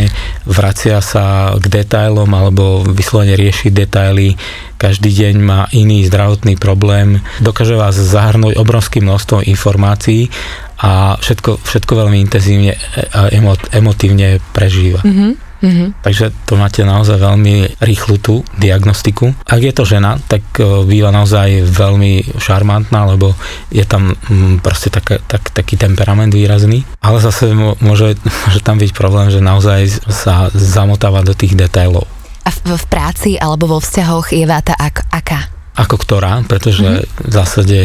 [0.45, 4.38] vracia sa k detailom alebo vyslovene rieši detaily.
[4.82, 7.21] Každý deň má iný zdravotný problém.
[7.38, 10.34] Dokáže vás zahrnúť obrovským množstvom informácií
[10.82, 12.74] a všetko, všetko veľmi intenzívne
[13.13, 15.06] a emot, emotívne prežíva.
[15.06, 15.52] Mm-hmm.
[15.62, 16.02] Mm-hmm.
[16.02, 19.30] Takže to máte naozaj veľmi rýchlu tú diagnostiku.
[19.46, 23.38] Ak je to žena, tak e, býva naozaj veľmi šarmantná, lebo
[23.70, 26.82] je tam mm, proste tak, tak, taký temperament výrazný.
[27.06, 28.17] Ale zase môže,
[28.50, 32.10] môže tam byť problém, že naozaj sa zamotáva do tých detailov.
[32.41, 35.46] A v, v práci alebo vo vzťahoch je váta ak, aká?
[35.78, 37.30] Ako ktorá, pretože mm-hmm.
[37.30, 37.80] v zásade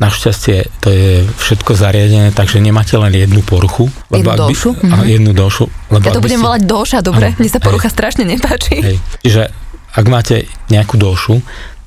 [0.00, 3.92] Našťastie to je všetko zariadené, takže nemáte len jednu poruchu.
[4.08, 4.70] Lebo jednu došu?
[4.74, 5.06] By, mm-hmm.
[5.08, 5.64] jednu došu.
[5.92, 7.26] Lebo ja to budem ste, volať doša, dobre?
[7.38, 8.76] Mne sa porucha hej, strašne nepáči.
[8.82, 8.96] Hej.
[9.22, 9.42] Čiže
[9.92, 11.38] ak máte nejakú došu,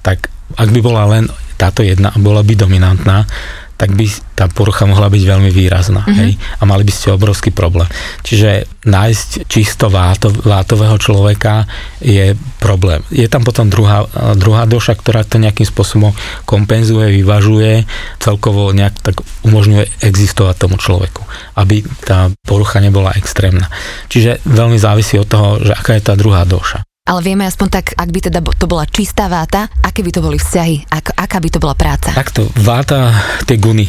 [0.05, 1.25] tak ak by bola len
[1.57, 3.25] táto jedna a bola by dominantná,
[3.75, 6.07] tak by tá porucha mohla byť veľmi výrazná.
[6.07, 6.19] Mm-hmm.
[6.19, 6.31] Hej?
[6.59, 7.87] A mali by ste obrovský problém.
[8.23, 11.67] Čiže nájsť čisto váto, vátového človeka
[11.99, 13.03] je problém.
[13.11, 14.07] Je tam potom druhá,
[14.39, 16.15] druhá doša, ktorá to nejakým spôsobom
[16.47, 17.83] kompenzuje, vyvažuje,
[18.23, 21.21] celkovo nejak tak umožňuje existovať tomu človeku,
[21.59, 23.67] aby tá porucha nebola extrémna.
[24.07, 26.87] Čiže veľmi závisí od toho, že aká je tá druhá doša.
[27.05, 30.41] Ale vieme aspoň tak, ak by teda to bola čistá váta, aké by to boli
[30.41, 32.09] vzťahy, ak, aká by to bola práca?
[32.09, 33.13] Takto, váta,
[33.45, 33.85] tie guny,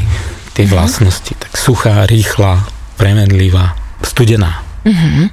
[0.53, 0.77] tie uh-huh.
[0.77, 2.69] vlastnosti, tak suchá, rýchla,
[3.01, 3.73] premenlivá,
[4.05, 4.61] studená.
[4.85, 5.33] Uh-huh.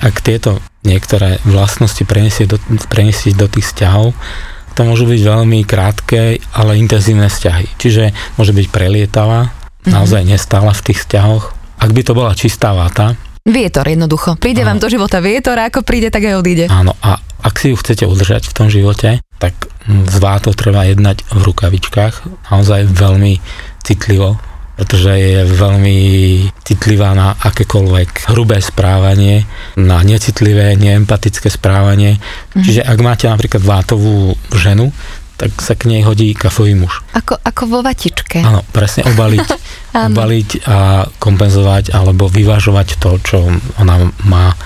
[0.00, 2.56] Ak tieto niektoré vlastnosti preniesie do,
[2.88, 4.16] preniesie do tých vzťahov,
[4.72, 7.76] to môžu byť veľmi krátke, ale intenzívne vzťahy.
[7.76, 9.92] Čiže môže byť prelietavá, uh-huh.
[9.92, 11.52] naozaj nestála v tých vzťahoch.
[11.76, 14.36] Ak by to bola čistá váta, Vietor jednoducho.
[14.36, 14.76] Príde ano.
[14.76, 16.64] vám do života vietor a ako príde, tak aj odíde.
[16.68, 19.54] Áno, a ak si ju chcete udržať v tom živote, tak
[19.88, 22.14] s vátou treba jednať v rukavičkách,
[22.52, 23.40] naozaj veľmi
[23.80, 24.36] citlivo,
[24.78, 25.98] pretože je veľmi
[26.62, 29.42] citlivá na akékoľvek hrubé správanie,
[29.74, 32.22] na necitlivé, neempatické správanie.
[32.54, 32.62] Mm.
[32.62, 34.94] Čiže ak máte napríklad vátovú ženu,
[35.38, 36.98] tak sa k nej hodí kafový muž.
[37.14, 38.42] Ako, ako vo vatičke.
[38.42, 39.48] Áno, presne obaliť,
[40.10, 43.46] obaliť a kompenzovať alebo vyvážovať to, čo
[43.78, 44.58] ona má.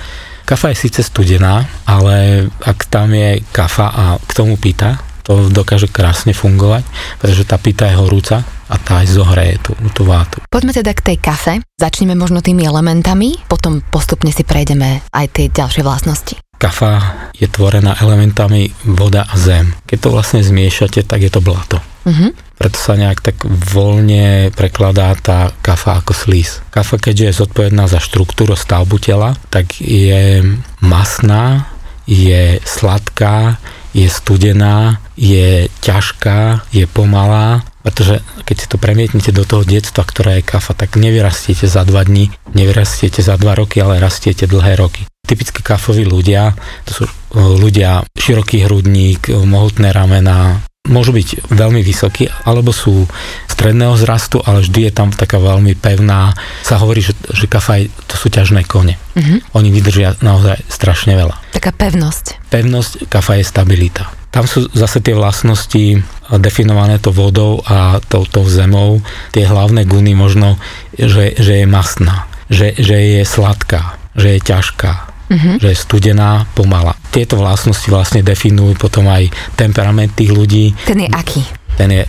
[0.48, 5.87] Kafa je síce studená, ale ak tam je kafa a k tomu pýta, to dokáže
[5.87, 6.82] krásne fungovať,
[7.22, 10.42] pretože tá pýta je horúca a tá aj zohreje tú, tú vátu.
[10.50, 11.54] Poďme teda k tej kafe.
[11.78, 16.40] Začneme možno tými elementami, potom postupne si prejdeme aj tie ďalšie vlastnosti.
[16.62, 19.75] Kafa je tvorená elementami voda a zem.
[19.83, 21.83] Keď to vlastne zmiešate, tak je to blato.
[22.07, 22.31] Uh-huh.
[22.55, 26.62] Preto sa nejak tak voľne prekladá tá kafa ako slís.
[26.70, 30.46] Kafa, keďže je zodpovedná za štruktúru stavbu tela, tak je
[30.79, 31.66] masná,
[32.07, 33.59] je sladká,
[33.90, 40.38] je studená, je ťažká, je pomalá, pretože keď si to premietnete do toho detstva, ktoré
[40.38, 45.11] je kafa, tak nevyrastiete za dva dní, nevyrastiete za dva roky, ale rastiete dlhé roky
[45.22, 46.52] typicky kafoví ľudia,
[46.85, 53.06] to sú e, ľudia široký hrudník, e, mohutné ramena, môžu byť veľmi vysokí, alebo sú
[53.46, 56.35] stredného zrastu, ale vždy je tam taká veľmi pevná,
[56.66, 58.98] sa hovorí, že, že kafaj to sú ťažné kone.
[59.14, 59.38] Uh-huh.
[59.54, 61.38] Oni vydržia naozaj strašne veľa.
[61.54, 62.50] Taká pevnosť.
[62.50, 64.11] Pevnosť, kafa je stabilita.
[64.35, 66.02] Tam sú zase tie vlastnosti
[66.40, 69.04] definované to vodou a tou, tou zemou.
[69.30, 70.56] Tie hlavné guny možno,
[70.96, 75.56] že, že je masná, že, že je sladká, že je ťažká, uh-huh.
[75.56, 76.92] že je studená, pomalá.
[77.08, 80.76] Tieto vlastnosti vlastne definujú potom aj temperament tých ľudí.
[80.84, 81.40] Ten je aký?
[81.80, 82.02] Ten je,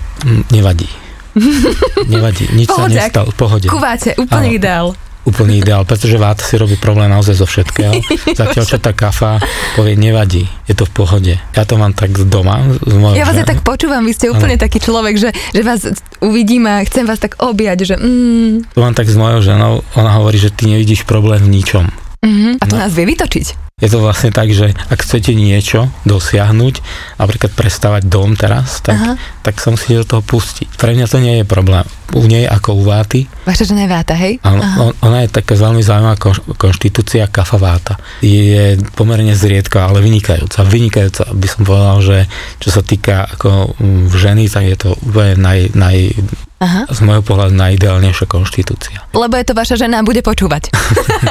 [0.52, 0.92] nevadí.
[2.14, 3.10] nevadí, nič Pohodiak.
[3.10, 3.68] sa nestalo, pohode.
[3.72, 4.60] Kuváte, úplne Áno.
[4.60, 4.88] ideál
[5.24, 7.96] úplný ideál, pretože váta si robí problém naozaj zo všetkého.
[8.40, 9.40] Zatiaľ, čo tá kafa
[9.76, 11.34] povie, nevadí, je to v pohode.
[11.56, 12.60] Ja to mám tak doma.
[13.16, 14.64] Ja vás ja tak počúvam, vy ste úplne ano.
[14.68, 15.88] taký človek, že, že vás
[16.20, 18.76] uvidím a chcem vás tak objať, že mm.
[18.76, 21.88] To mám tak s mojou ženou, ona hovorí, že ty nevidíš problém v ničom.
[22.24, 22.56] Uh-huh.
[22.56, 22.88] A to no.
[22.88, 23.76] nás vie vytočiť.
[23.84, 26.76] Je to vlastne tak, že ak chcete niečo dosiahnuť,
[27.20, 30.72] napríklad prestavať dom teraz, tak, tak sa musíte do toho pustiť.
[30.80, 31.84] Pre mňa to nie je problém.
[32.16, 33.28] U nej ako u Váty.
[33.44, 34.40] Vaša žena je Váta, hej?
[34.46, 36.16] Áno, on, ona je taká veľmi zaujímavá
[36.56, 38.00] konštitúcia kafa Váta.
[38.24, 40.64] Je pomerne zriedka, ale vynikajúca.
[40.64, 42.18] Vynikajúca, by som povedal, že
[42.64, 43.76] čo sa týka ako
[44.16, 45.98] ženy, tak je to úplne naj, naj
[46.64, 46.88] Aha.
[46.88, 49.04] z môjho pohľadu najideálnejšia konštitúcia.
[49.12, 50.72] Lebo je to vaša žena a bude počúvať.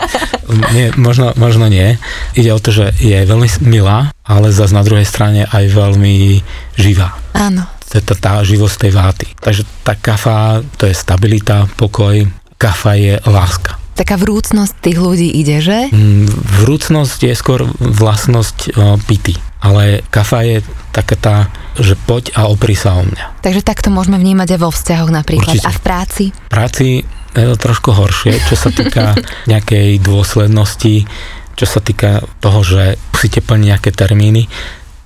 [0.77, 1.97] nie, možno, možno nie.
[2.37, 6.45] Ide o to, že je veľmi milá, ale zase na druhej strane aj veľmi
[6.77, 7.17] živá.
[7.33, 7.65] Áno.
[7.89, 9.27] To je tá, tá živosť tej váty.
[9.41, 12.25] Takže tá kafa, to je stabilita, pokoj,
[12.61, 13.82] kafa je láska.
[14.03, 15.87] Taká vrúcnosť tých ľudí ide, že?
[15.95, 16.27] Mm,
[16.67, 18.75] vrúcnosť je skôr vlastnosť
[19.07, 20.59] pity ale kafa je
[20.91, 21.37] taká tá,
[21.79, 23.47] že poď a opri sa o mňa.
[23.47, 25.71] Takže takto môžeme vnímať aj vo vzťahoch napríklad Určite.
[25.71, 26.25] a v práci?
[26.35, 26.87] V práci
[27.33, 29.15] je to trošku horšie, čo sa týka
[29.51, 31.07] nejakej dôslednosti,
[31.55, 34.51] čo sa týka toho, že musíte plniť nejaké termíny.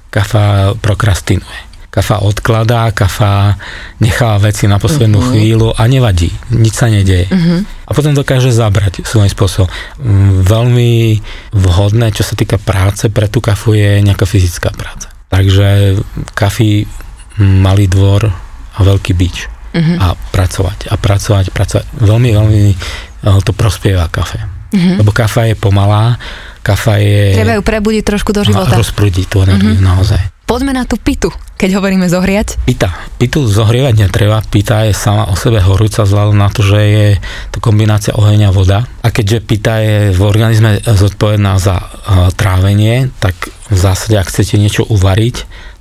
[0.09, 1.66] Kafa prokrastinuje
[1.97, 3.57] kafa odkladá, kafa
[4.05, 5.33] necháva veci na poslednú uh-huh.
[5.33, 7.25] chvíľu a nevadí, nič sa nedeje.
[7.33, 7.65] Uh-huh.
[7.89, 9.73] A potom dokáže zabrať svojím spôsobom.
[10.05, 10.93] Mm, veľmi
[11.57, 15.09] vhodné, čo sa týka práce, pre tú kafu je nejaká fyzická práca.
[15.33, 15.97] Takže
[16.37, 16.85] kafy,
[17.41, 18.29] malý dvor
[18.77, 19.49] a veľký bič.
[19.73, 19.97] Uh-huh.
[19.97, 20.07] A
[20.37, 21.87] pracovať, a pracovať, pracovať.
[21.97, 24.45] Veľmi, veľmi eh, to prospieva kafe.
[24.45, 25.01] Uh-huh.
[25.01, 26.21] Lebo kafa je pomalá,
[26.61, 27.41] kafa je...
[27.41, 28.77] Treba ju prebudiť trošku do života.
[28.77, 29.97] A rozprúdiť tú energiu, uh-huh.
[29.97, 30.36] naozaj.
[30.47, 32.63] Poďme na tú pitu, keď hovoríme zohriať.
[32.63, 32.95] Pita.
[33.19, 34.39] Pitu zohrievať netreba.
[34.47, 37.09] Pita je sama o sebe horúca vzhľadom na to, že je
[37.51, 38.87] to kombinácia oheň a voda.
[39.03, 43.35] A keďže pita je v organizme zodpovedná za uh, trávenie, tak
[43.67, 45.37] v zásade, ak chcete niečo uvariť,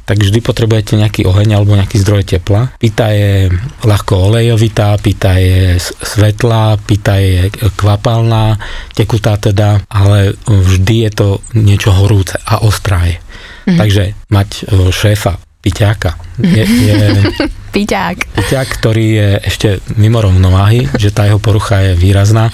[0.06, 2.74] tak vždy potrebujete nejaký oheň alebo nejaký zdroj tepla.
[2.78, 3.50] Pita je
[3.86, 8.58] ľahko olejovitá, pita je svetlá, pita je kvapalná,
[8.94, 13.06] tekutá teda, ale vždy je to niečo horúce a ostrá.
[13.66, 13.80] Mm-hmm.
[13.82, 15.34] Takže mať e, šéfa,
[15.66, 16.98] piťáka, je, je
[17.76, 18.40] Piťák.
[18.40, 19.68] Piťák, ktorý je ešte
[20.00, 22.48] mimo rovnováhy, že tá jeho porucha je výrazná,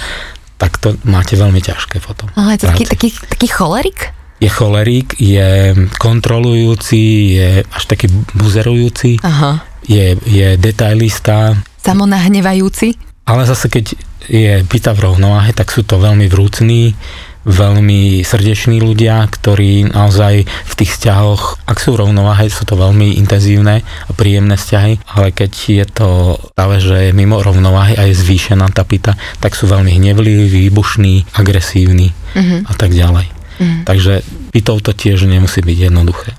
[0.57, 2.25] tak to máte veľmi ťažké potom.
[2.33, 4.17] Ale je to taký, taký, taký cholerik?
[4.41, 9.61] Je cholerík, je kontrolujúci, je až taký buzerujúci, Aha.
[9.85, 11.53] Je, je detailista.
[11.85, 12.97] Samonahnevajúci?
[13.29, 13.93] Ale zase keď
[14.25, 16.97] je pita v rovnováhe, tak sú to veľmi vrúcní,
[17.45, 23.81] veľmi srdeční ľudia, ktorí naozaj v tých vzťahoch, ak sú rovnováhe, sú to veľmi intenzívne
[23.81, 28.69] a príjemné vzťahy, ale keď je to práve, že je mimo rovnováhy a je zvýšená
[28.69, 32.69] tá pita, tak sú veľmi hnevliví, výbušní, agresívni uh-huh.
[32.69, 33.25] a tak ďalej.
[33.25, 33.81] Uh-huh.
[33.89, 34.21] Takže
[34.53, 36.37] pitou to tiež nemusí byť jednoduché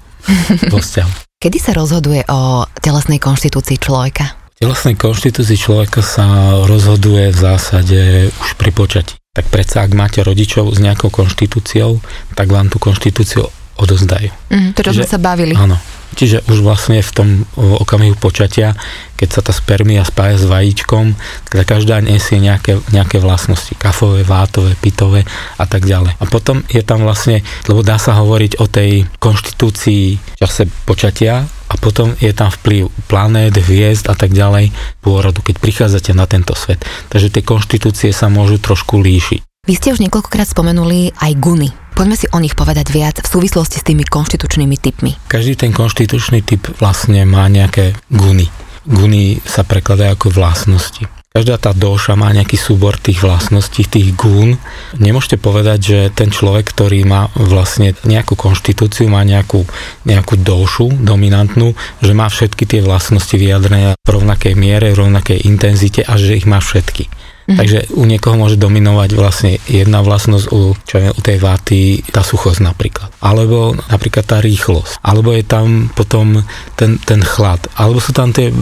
[0.70, 1.12] vo vzťahu.
[1.42, 4.38] Kedy sa rozhoduje o telesnej konštitúcii človeka?
[4.62, 10.76] telesnej konštitúcii človeka sa rozhoduje v zásade už pri počatí tak predsa ak máte rodičov
[10.76, 12.04] s nejakou konštitúciou,
[12.36, 13.48] tak vám tú konštitúciu
[13.80, 14.30] odozdajú.
[14.52, 15.54] Mm, to, čo sme sa bavili.
[15.56, 15.78] Áno.
[16.12, 18.76] Čiže už vlastne v tom okamihu počatia,
[19.16, 21.16] keď sa tá spermia spája s vajíčkom,
[21.48, 25.24] tak každá nesie nejaké, nejaké vlastnosti, kafové, vátové, pitové
[25.56, 26.12] a tak ďalej.
[26.20, 31.80] A potom je tam vlastne, lebo dá sa hovoriť o tej konštitúcii čase počatia, a
[31.80, 34.68] potom je tam vplyv planét, hviezd a tak ďalej
[35.00, 36.84] pôrodu, keď prichádzate na tento svet.
[37.08, 39.51] Takže tie konštitúcie sa môžu trošku líšiť.
[39.62, 41.70] Vy ste už niekoľkokrát spomenuli aj guny.
[41.94, 45.14] Poďme si o nich povedať viac v súvislosti s tými konštitučnými typmi.
[45.30, 48.50] Každý ten konštitučný typ vlastne má nejaké guny.
[48.82, 51.06] Guny sa prekladajú ako vlastnosti.
[51.30, 54.58] Každá tá doša má nejaký súbor tých vlastností, tých gún.
[54.98, 59.62] Nemôžete povedať, že ten človek, ktorý má vlastne nejakú konštitúciu, má nejakú,
[60.02, 66.02] nejakú došu dominantnú, že má všetky tie vlastnosti vyjadrené v rovnakej miere, v rovnakej intenzite
[66.02, 67.06] a že ich má všetky.
[67.50, 67.58] Mm.
[67.58, 72.22] Takže u niekoho môže dominovať vlastne jedna vlastnosť, u, čo je, u tej váty tá
[72.22, 73.10] suchosť napríklad.
[73.18, 75.02] Alebo napríklad tá rýchlosť.
[75.02, 76.46] Alebo je tam potom
[76.78, 77.58] ten, ten chlad.
[77.74, 78.54] Alebo sú tam tie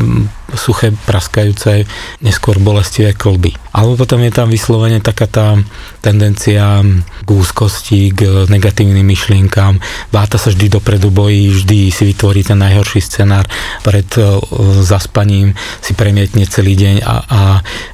[0.56, 1.86] suché, praskajúce,
[2.24, 3.54] neskôr bolestivé klby.
[3.76, 5.46] Alebo potom je tam vyslovene taká tá
[6.02, 6.82] tendencia
[7.30, 9.78] k úzkosti, k negatívnym myšlienkám.
[10.10, 13.46] Váta sa vždy dopredu bojí, vždy si vytvorí ten najhorší scenár.
[13.86, 14.18] Pred
[14.82, 17.40] zaspaním si premietne celý deň a, a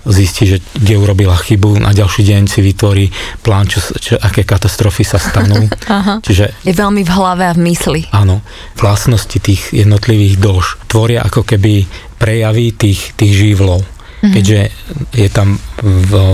[0.08, 1.84] zistí, že kde urobila chybu.
[1.84, 3.12] Na ďalší deň si vytvorí
[3.44, 5.68] plán, čo, čo, aké katastrofy sa stanú.
[5.92, 6.24] Aha.
[6.24, 8.08] Čiže, je veľmi v hlave a v mysli.
[8.16, 8.40] Áno.
[8.80, 11.84] Vlastnosti tých jednotlivých dož tvoria ako keby
[12.16, 13.84] prejavy tých, tých živlov.
[13.84, 14.32] Mm-hmm.
[14.32, 14.60] Keďže
[15.12, 15.60] je tam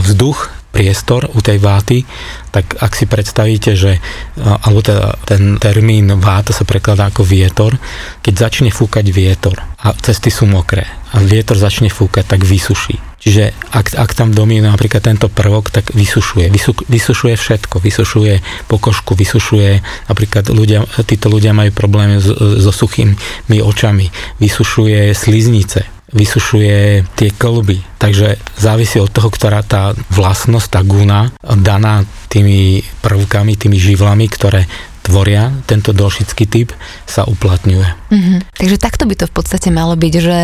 [0.06, 2.08] vzduch, priestor u tej váty,
[2.48, 4.00] tak ak si predstavíte, že
[4.40, 7.76] alebo teda ten termín váta sa prekladá ako vietor,
[8.24, 13.12] keď začne fúkať vietor a cesty sú mokré a vietor začne fúkať, tak vysuší.
[13.22, 16.50] Čiže ak, ak tam dominuje napríklad tento prvok, tak vysušuje.
[16.50, 17.78] Vysu, vysušuje všetko.
[17.78, 19.78] Vysušuje pokožku, vysušuje,
[20.10, 22.18] napríklad ľudia, títo ľudia majú problémy
[22.58, 24.10] so suchými očami.
[24.42, 27.80] Vysušuje sliznice vysušuje tie klby.
[27.96, 34.68] Takže závisí od toho, ktorá tá vlastnosť, tá guna, daná tými prvkami, tými živlami, ktoré
[35.02, 36.68] tvoria tento dolšický typ,
[37.04, 37.88] sa uplatňuje.
[38.08, 38.38] Mm-hmm.
[38.54, 40.38] Takže takto by to v podstate malo byť, že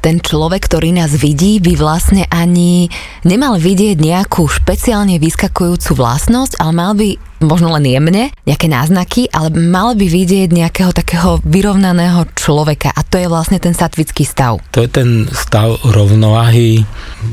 [0.00, 2.88] ten človek, ktorý nás vidí, by vlastne ani
[3.22, 7.08] nemal vidieť nejakú špeciálne vyskakujúcu vlastnosť, ale mal by
[7.40, 13.16] možno len jemne, nejaké náznaky, ale mal by vidieť nejakého takého vyrovnaného človeka a to
[13.16, 14.60] je vlastne ten satvický stav.
[14.76, 16.84] To je ten stav rovnováhy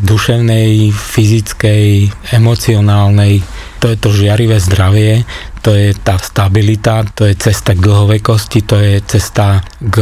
[0.08, 3.44] duševnej, fyzickej, emocionálnej,
[3.84, 5.28] to je to žiarivé zdravie,
[5.62, 9.98] to je tá stabilita, to je cesta k dlhovekosti, to je cesta k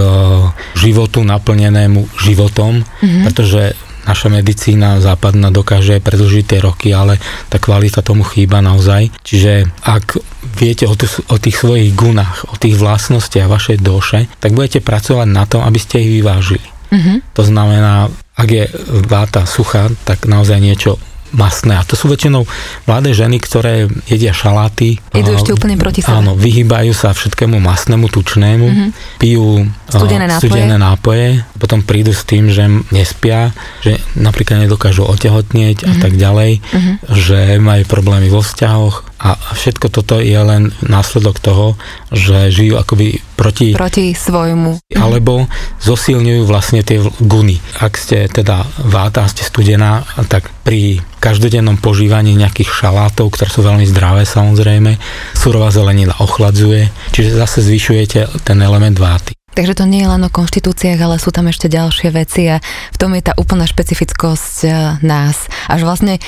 [0.77, 3.23] životu naplnenému životom, mm-hmm.
[3.25, 3.73] pretože
[4.05, 7.17] naša medicína západná dokáže predlžiť tie roky, ale
[7.49, 9.09] tá kvalita tomu chýba naozaj.
[9.25, 10.21] Čiže ak
[10.61, 15.27] viete o, t- o tých svojich gunách, o tých vlastnostiach vašej duše, tak budete pracovať
[15.27, 16.69] na tom, aby ste ich vyvážili.
[16.93, 17.17] Mm-hmm.
[17.33, 18.65] To znamená, ak je
[19.09, 21.01] váta suchá, tak naozaj niečo
[21.34, 21.80] masné.
[21.80, 22.45] A to sú väčšinou
[22.86, 25.01] mladé ženy, ktoré jedia šaláty.
[25.15, 26.21] Idú ešte úplne proti sebe.
[26.21, 28.89] Áno, vyhýbajú sa všetkému masnému, tučnému, mm-hmm.
[29.17, 30.41] pijú studené nápoje.
[30.41, 35.89] studené nápoje, potom prídu s tým, že nespia, že napríklad nedokážu otehotnieť mm-hmm.
[35.89, 36.01] a mhm.
[36.03, 36.95] tak ďalej, mm-hmm.
[37.15, 41.80] že majú problémy vo vzťahoch a všetko toto je len následok toho,
[42.11, 43.72] že žijú akoby proti...
[43.72, 44.91] Proti svojmu.
[44.91, 45.47] Alebo
[45.80, 47.63] zosilňujú vlastne tie guny.
[47.80, 53.88] Ak ste teda váta, ste studená, tak pri každodennom požívaní nejakých šalátov, ktoré sú veľmi
[53.88, 54.99] zdravé samozrejme,
[55.34, 59.34] surová zelenina ochladzuje, čiže zase zvyšujete ten element váty.
[59.55, 62.59] Takže to nie je len o konštitúciách, ale sú tam ešte ďalšie veci a
[62.91, 65.47] v tom je tá úplná špecifickosť eh, nás.
[65.72, 66.20] Až vlastne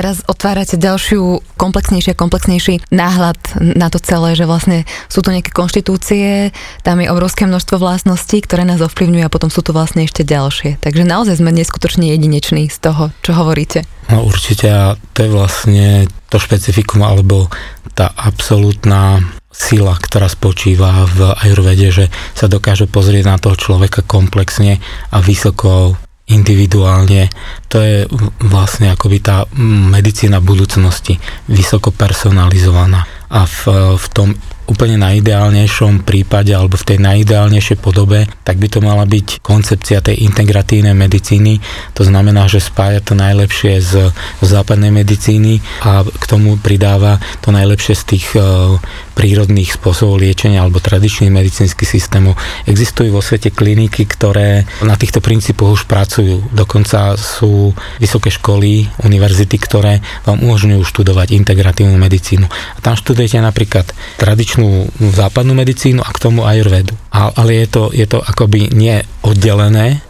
[0.00, 5.52] teraz otvárate ďalšiu komplexnejší a komplexnejší náhľad na to celé, že vlastne sú tu nejaké
[5.52, 10.24] konštitúcie, tam je obrovské množstvo vlastností, ktoré nás ovplyvňujú a potom sú tu vlastne ešte
[10.24, 10.80] ďalšie.
[10.80, 13.84] Takže naozaj sme neskutočne jedineční z toho, čo hovoríte.
[14.08, 17.52] No určite a to je vlastne to špecifikum alebo
[17.92, 19.20] tá absolútna
[19.52, 24.80] sila, ktorá spočíva v ajurvede, že sa dokáže pozrieť na toho človeka komplexne
[25.12, 27.28] a vysoko individuálne.
[27.68, 28.06] To je
[28.46, 29.44] vlastne akoby tá
[29.90, 31.18] medicína budúcnosti,
[31.50, 33.04] vysoko personalizovaná.
[33.30, 34.28] A v, v tom
[34.70, 40.22] úplne najideálnejšom prípade alebo v tej najideálnejšej podobe, tak by to mala byť koncepcia tej
[40.30, 41.58] integratívnej medicíny.
[41.98, 47.50] To znamená, že spája to najlepšie z, z západnej medicíny a k tomu pridáva to
[47.50, 48.78] najlepšie z tých uh,
[49.20, 52.40] prírodných spôsobov liečenia alebo tradičných medicínskych systémov.
[52.64, 56.48] Existujú vo svete kliniky, ktoré na týchto princípoch už pracujú.
[56.56, 62.48] Dokonca sú vysoké školy, univerzity, ktoré vám umožňujú študovať integratívnu medicínu.
[62.48, 64.59] A tam študujete napríklad tradičnú
[64.98, 66.94] západnú medicínu a k tomu ajurvedu.
[67.12, 70.00] Ale je to, je to akoby nie oddelené,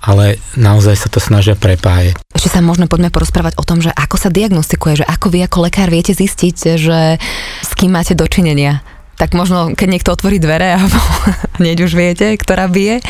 [0.00, 2.16] ale naozaj sa to snažia prepájať.
[2.32, 5.68] Ešte sa možno poďme porozprávať o tom, že ako sa diagnostikuje, že ako vy ako
[5.68, 7.20] lekár viete zistiť, že
[7.60, 8.80] s kým máte dočinenia
[9.20, 10.80] tak možno keď niekto otvorí dvere a
[11.60, 13.04] hneď už viete, ktorá bije,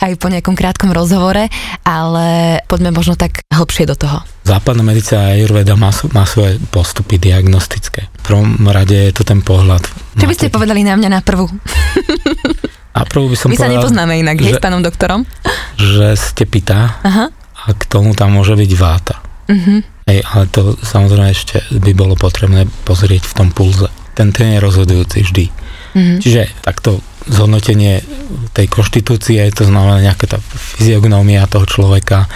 [0.00, 1.48] aj po nejakom krátkom rozhovore,
[1.84, 4.22] ale poďme možno tak hlbšie do toho.
[4.44, 8.12] Západná medicína a Ayurveda má, má svoje postupy diagnostické.
[8.20, 9.84] V prvom rade je to ten pohľad.
[10.20, 11.48] Čo by ste povedali na mňa na prvú?
[12.94, 15.26] A prvú by som My povedal, sa nepoznáme inak, že, s pánom doktorom?
[15.74, 17.26] Že ste pýta Aha.
[17.34, 19.18] a k tomu tam môže byť váta.
[19.50, 19.82] Uh-huh.
[20.06, 23.90] Ej, ale to samozrejme ešte by bolo potrebné pozrieť v tom pulze.
[24.14, 25.44] Ten, ten je rozhodujúci vždy.
[25.50, 26.18] Uh-huh.
[26.22, 28.04] Čiže takto zhodnotenie
[28.52, 32.28] tej konštitúcie, to znamená nejaká tá fyziognómia toho človeka,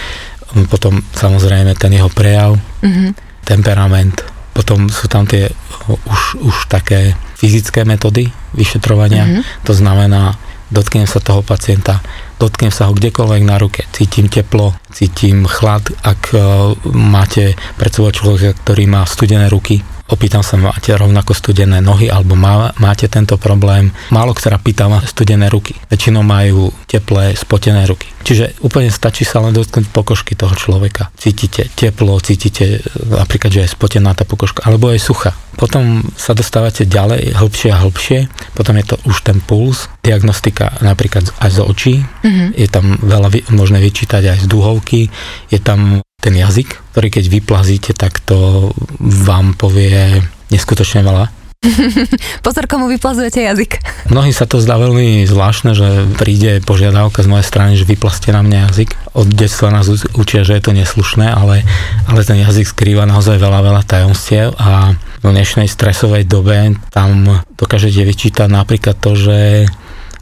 [0.69, 3.09] potom samozrejme ten jeho prejav, uh-huh.
[3.45, 5.49] temperament, potom sú tam tie
[5.89, 9.43] už, už také fyzické metódy vyšetrovania, uh-huh.
[9.61, 10.37] to znamená
[10.69, 12.01] dotknem sa toho pacienta,
[12.37, 18.13] dotknem sa ho kdekoľvek na ruke, cítim teplo, cítim chlad, ak uh, máte pred sebou
[18.13, 23.37] človeka, ktorý má studené ruky, opýtam sa, máte rovnako studené nohy alebo má, máte tento
[23.37, 23.93] problém.
[24.09, 25.77] Málo ktorá pýta má studené ruky.
[25.87, 28.09] Väčšinou majú teplé, spotené ruky.
[28.25, 31.13] Čiže úplne stačí sa len dotknúť pokožky toho človeka.
[31.15, 35.31] Cítite teplo, cítite napríklad, že je spotená tá pokožka, alebo je suchá.
[35.55, 38.19] Potom sa dostávate ďalej, hĺbšie a hĺbšie,
[38.55, 42.49] potom je to už ten puls, diagnostika napríklad aj z očí, mm-hmm.
[42.55, 45.11] je tam veľa možné vyčítať aj z dúhovky,
[45.51, 50.19] je tam ten jazyk, ktorý keď vyplazíte, tak to vám povie
[50.51, 51.39] neskutočne veľa.
[52.45, 53.83] Pozor, komu vyplazujete jazyk.
[54.07, 58.39] Mnohým sa to zdá veľmi zvláštne, že príde požiadavka z mojej strany, že vyplaste na
[58.39, 58.95] mňa jazyk.
[59.11, 61.67] Od detstva nás učia, že je to neslušné, ale,
[62.07, 68.07] ale ten jazyk skrýva naozaj veľa, veľa tajomstiev a v dnešnej stresovej dobe tam dokážete
[68.07, 69.67] vyčítať napríklad to, že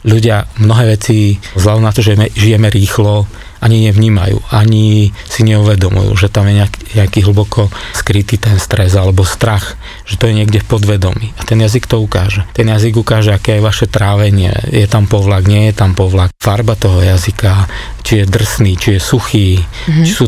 [0.02, 6.28] ľudia mnohé veci, vzhľadom na to, že žijeme rýchlo, ani nevnímajú, ani si neuvedomujú, že
[6.30, 9.74] tam je nejaký, nejaký hlboko skrytý ten stres alebo strach,
[10.06, 11.34] že to je niekde v podvedomí.
[11.38, 12.46] A ten jazyk to ukáže.
[12.54, 16.78] Ten jazyk ukáže, aké je vaše trávenie, je tam povlak, nie je tam povlak, farba
[16.78, 17.66] toho jazyka,
[18.06, 20.04] či je drsný, či je suchý, mm-hmm.
[20.06, 20.26] či, sú,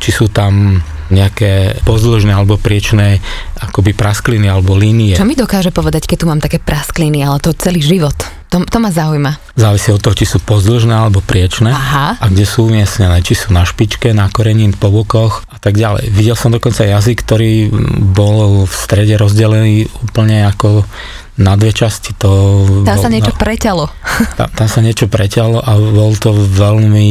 [0.00, 3.20] či sú tam nejaké pozdĺžne alebo priečné
[3.58, 5.16] akoby praskliny alebo línie.
[5.16, 8.16] Čo mi dokáže povedať, keď tu mám také praskliny, ale to celý život?
[8.48, 9.36] To, to ma zaujíma.
[9.60, 12.16] Závisí od toho, či sú pozdĺžne alebo priečné Aha.
[12.16, 16.08] a kde sú umiestnené, či sú na špičke, na korení, po bokoch a tak ďalej.
[16.08, 17.68] Videl som dokonca jazyk, ktorý
[18.16, 20.88] bol v strede rozdelený úplne ako
[21.38, 22.16] na dve časti.
[22.18, 23.84] To tam bol, sa niečo no, preťalo.
[24.34, 27.10] Tam, tam sa niečo preťalo a bol to veľmi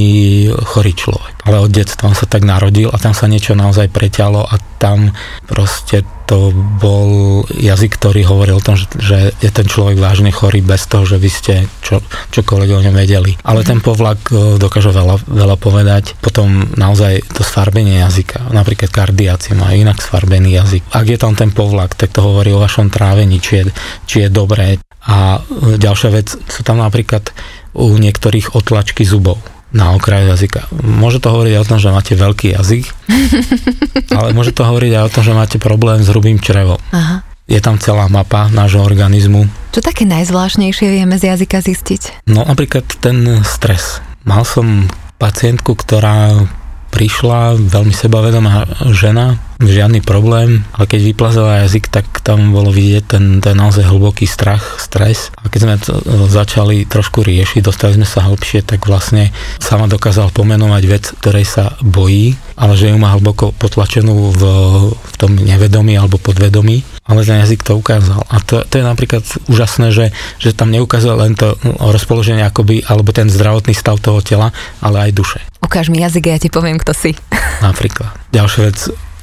[0.68, 1.36] chorý človek.
[1.48, 5.16] Ale od detstva sa tak narodil a tam sa niečo naozaj preťalo a tam
[5.48, 6.52] proste to
[6.84, 11.16] bol jazyk, ktorý hovoril o tom, že, je ten človek vážne chorý bez toho, že
[11.16, 12.04] vy ste čo,
[12.36, 13.39] čokoľvek o ňom vedeli.
[13.48, 16.20] Ale ten povlak e, dokáže veľa, veľa povedať.
[16.20, 18.52] Potom naozaj to sfarbenie jazyka.
[18.52, 20.84] Napríklad kardiaci majú inak sfarbený jazyk.
[20.91, 23.72] Ak je tam ten povlak, tak to hovorí o vašom trávení, či je,
[24.04, 24.84] či je dobré.
[25.08, 27.32] A e, ďalšia vec, sú tam napríklad
[27.72, 29.39] u niektorých otlačky zubov
[29.78, 30.73] na okraju jazyka.
[30.73, 32.84] Môže to hovoriť o tom, že máte veľký jazyk,
[34.17, 36.82] ale môže to hovoriť aj o tom, že máte problém s hrubým črevom.
[36.89, 37.21] Aha.
[37.47, 39.47] Je tam celá mapa nášho organizmu.
[39.71, 42.28] Čo také najzvláštnejšie vieme z jazyka zistiť?
[42.28, 44.03] No napríklad ten stres.
[44.28, 46.43] Mal som pacientku, ktorá
[46.91, 53.26] prišla, veľmi sebavedomá žena, žiadny problém, ale keď vyplazala jazyk, tak tam bolo vidieť ten,
[53.41, 55.34] ten naozaj hlboký strach, stres.
[55.41, 59.89] A keď sme to e, začali trošku riešiť, dostali sme sa hlbšie, tak vlastne sama
[59.89, 64.41] dokázal pomenovať vec, ktorej sa bojí, ale že ju má hlboko potlačenú v,
[64.93, 68.20] v tom nevedomí alebo podvedomí ale ten jazyk to ukázal.
[68.28, 70.12] A to, to je napríklad úžasné, že,
[70.43, 74.51] že tam neukázal len to rozpoloženie akoby, alebo ten zdravotný stav toho tela,
[74.84, 75.39] ale aj duše.
[75.64, 77.16] Ukáž mi jazyk a ja ti poviem, kto si.
[77.64, 78.12] Napríklad.
[78.36, 78.78] Ďalšia vec,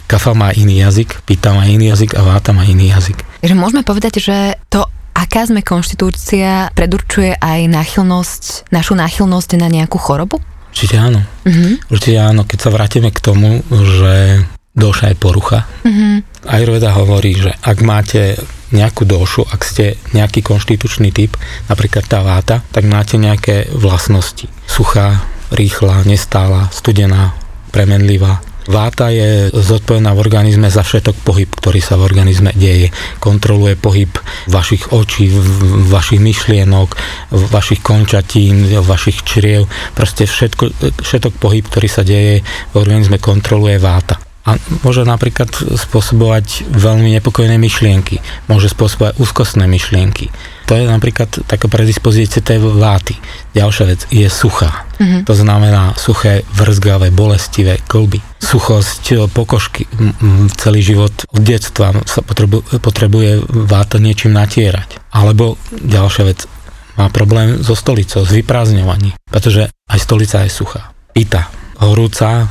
[0.07, 3.24] kafa má iný jazyk, pýta má iný jazyk a váta má iný jazyk.
[3.40, 4.36] Takže môžeme povedať, že
[4.72, 4.84] to
[5.14, 10.42] aká sme konštitúcia predurčuje aj náchylnosť, našu náchylnosť na nejakú chorobu?
[10.74, 11.22] Určite áno.
[11.46, 11.78] Uh-huh.
[11.86, 14.42] Určite áno, keď sa vrátime k tomu, že
[14.74, 15.70] doša je porucha.
[15.86, 16.14] Mm-hmm.
[16.50, 18.34] Ayurveda hovorí, že ak máte
[18.74, 21.38] nejakú došu, ak ste nejaký konštitučný typ,
[21.70, 24.50] napríklad tá váta, tak máte nejaké vlastnosti.
[24.66, 25.22] Suchá,
[25.55, 27.38] rýchla, nestála, studená,
[27.70, 28.42] premenlivá.
[28.64, 32.88] Váta je zodpovedná v organizme za všetok pohyb, ktorý sa v organizme deje.
[33.20, 34.08] Kontroluje pohyb
[34.48, 35.28] vašich očí,
[35.92, 36.88] vašich myšlienok,
[37.52, 39.68] vašich končatín, vašich čriev.
[39.92, 42.40] Proste všetko, všetok pohyb, ktorý sa deje
[42.72, 50.28] v organizme, kontroluje váta a môže napríklad spôsobovať veľmi nepokojné myšlienky, môže spôsobovať úzkostné myšlienky.
[50.64, 53.12] To je napríklad taká predispozícia tej váty.
[53.52, 54.88] Ďalšia vec je suchá.
[54.96, 55.22] Mm-hmm.
[55.28, 58.24] To znamená suché, vrzgavé, bolestivé kolby.
[58.40, 59.84] Suchosť pokožky.
[60.56, 63.30] Celý život od detstva sa potrebuje, potrebuje
[63.68, 65.00] váta niečím natierať.
[65.12, 66.48] Alebo ďalšia vec,
[66.94, 70.94] má problém so stolicou, s vyprázdňovaním, pretože aj stolica je suchá.
[71.10, 71.50] Pita,
[71.82, 72.46] horúca,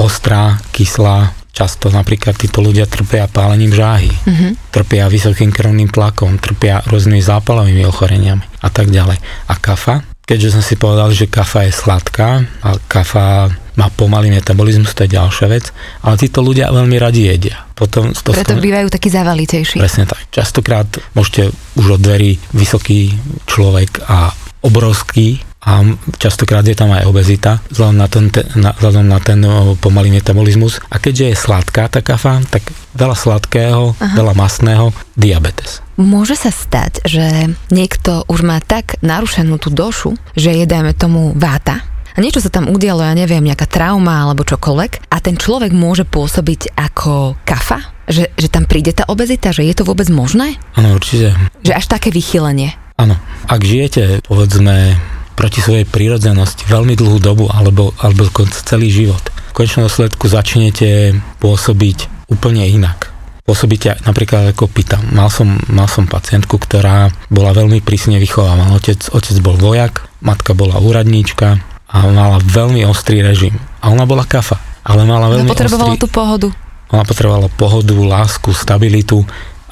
[0.00, 1.36] ostrá, kyslá.
[1.56, 4.68] Často napríklad títo ľudia trpia pálením žáhy, mm-hmm.
[4.68, 9.16] trpia vysokým krvným tlakom, trpia rôznymi zápalovými ochoreniami a tak ďalej.
[9.48, 14.92] A kafa, keďže som si povedal, že kafa je sladká a kafa má pomalý metabolizmus,
[14.92, 15.72] to je ďalšia vec,
[16.04, 17.64] ale títo ľudia veľmi radi jedia.
[17.72, 18.60] Potom to Preto skôr...
[18.60, 19.80] bývajú takí zavalitejší.
[19.80, 20.20] Presne tak.
[20.28, 23.16] Častokrát môžete už od dverí vysoký
[23.48, 25.82] človek a obrovský a
[26.22, 29.40] častokrát je tam aj obezita vzhľadom na ten, na, vzhľadom na ten
[29.82, 30.78] pomalý metabolizmus.
[30.86, 32.62] A keďže je sladká tá kafa, tak
[32.94, 34.14] veľa sladkého, Aha.
[34.14, 35.82] veľa masného, diabetes.
[35.98, 41.34] Môže sa stať, že niekto už má tak narušenú tú došu, že je, dajme tomu,
[41.34, 41.82] váta,
[42.16, 46.08] a niečo sa tam udialo, ja neviem, nejaká trauma alebo čokoľvek a ten človek môže
[46.08, 47.92] pôsobiť ako kafa?
[48.08, 50.56] Že, že tam príde tá obezita, že je to vôbec možné?
[50.80, 51.36] Áno, určite.
[51.60, 52.72] Že až také vychylenie.
[52.96, 53.20] Áno.
[53.44, 54.96] Ak žijete, povedzme,
[55.36, 59.20] proti svojej prírodzenosti veľmi dlhú dobu alebo, alebo celý život,
[59.52, 63.12] v konečnom dôsledku začnete pôsobiť úplne inak.
[63.46, 65.06] Pôsobíte napríklad ako pýtam.
[65.14, 68.74] Mal som, mal som pacientku, ktorá bola veľmi prísne vychovávaná.
[68.74, 73.54] Otec, otec bol vojak, matka bola úradníčka a mala veľmi ostrý režim.
[73.78, 76.02] A ona bola kafa, ale mala veľmi Ona potrebovala ostrý...
[76.02, 76.48] tú pohodu.
[76.90, 79.22] Ona potrebovala pohodu, lásku, stabilitu,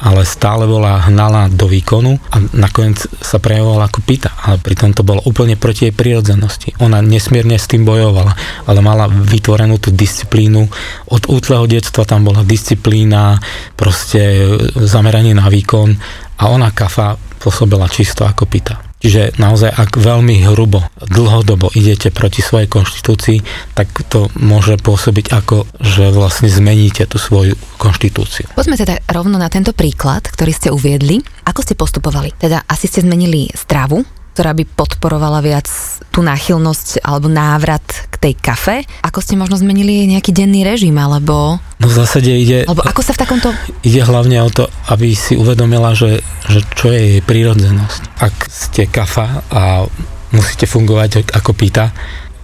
[0.04, 4.36] ale stále bola hnaná do výkonu a nakoniec sa prejavovala ako pita.
[4.44, 6.76] Ale pritom to bolo úplne proti jej prírodzenosti.
[6.84, 8.36] Ona nesmierne s tým bojovala,
[8.68, 10.68] ale mala vytvorenú tú disciplínu.
[11.08, 13.40] Od útleho detstva tam bola disciplína,
[13.80, 14.44] proste
[14.76, 15.96] zameranie na výkon
[16.36, 18.93] a ona kafa pôsobila čisto ako pita.
[19.04, 23.44] Čiže naozaj, ak veľmi hrubo, dlhodobo idete proti svojej konštitúcii,
[23.76, 28.48] tak to môže pôsobiť ako, že vlastne zmeníte tú svoju konštitúciu.
[28.56, 31.20] Poďme teda rovno na tento príklad, ktorý ste uviedli.
[31.44, 32.32] Ako ste postupovali?
[32.32, 34.00] Teda asi ste zmenili stravu,
[34.34, 35.70] ktorá by podporovala viac
[36.10, 38.82] tú náchylnosť alebo návrat k tej kafe?
[39.06, 41.62] Ako ste možno zmenili nejaký denný režim, alebo...
[41.78, 42.66] No v zásade ide...
[42.66, 43.54] Alebo ako sa v takomto...
[43.86, 46.18] Ide hlavne o to, aby si uvedomila, že,
[46.50, 48.18] že čo je jej prírodzenosť.
[48.18, 49.86] Ak ste kafa a
[50.34, 51.94] musíte fungovať ako pýta,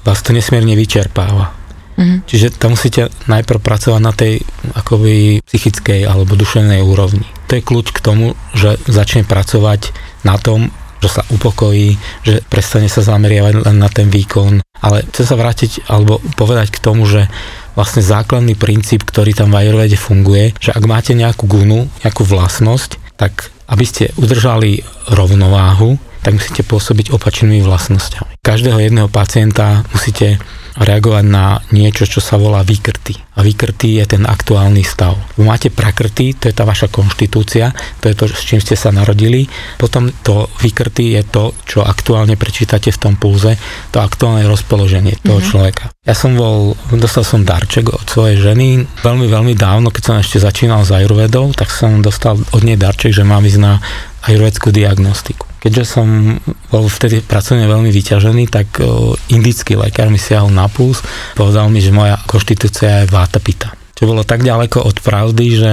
[0.07, 1.59] vás to nesmierne vyčerpáva.
[1.99, 2.19] Mm-hmm.
[2.25, 4.41] Čiže tam musíte najprv pracovať na tej
[4.73, 7.27] akoby psychickej alebo duševnej úrovni.
[7.51, 9.93] To je kľúč k tomu, že začne pracovať
[10.25, 14.61] na tom, že sa upokojí, že prestane sa zameriavať len na ten výkon.
[14.81, 17.29] Ale chcem sa vrátiť alebo povedať k tomu, že
[17.75, 23.17] vlastne základný princíp, ktorý tam v Ayurvede funguje, že ak máte nejakú gunu, nejakú vlastnosť,
[23.17, 24.83] tak aby ste udržali
[25.13, 28.41] rovnováhu, tak musíte pôsobiť opačnými vlastnosťami.
[28.41, 30.41] Každého jedného pacienta musíte
[30.81, 33.19] reagovať na niečo, čo sa volá výkrty.
[33.37, 35.19] A výkrty je ten aktuálny stav.
[35.35, 38.95] Vy máte prakrty, to je tá vaša konštitúcia, to je to, s čím ste sa
[38.95, 39.51] narodili.
[39.77, 43.59] Potom to výkrty je to, čo aktuálne prečítate v tom pulze,
[43.91, 45.51] to aktuálne rozpoloženie toho mm-hmm.
[45.51, 45.85] človeka.
[46.07, 50.41] Ja som bol, dostal som darček od svojej ženy veľmi, veľmi dávno, keď som ešte
[50.41, 53.83] začínal s Ayurvedou, tak som dostal od nej darček, že mám ísť na
[54.25, 55.50] ajurvedskú diagnostiku.
[55.61, 56.41] Keďže som
[56.73, 58.81] bol vtedy pracovne veľmi vyťažený, tak
[59.29, 61.05] indický lekár mi siahol na puls,
[61.37, 63.77] povedal mi, že moja konštitúcia je váta pita.
[63.93, 65.73] Čo bolo tak ďaleko od pravdy, že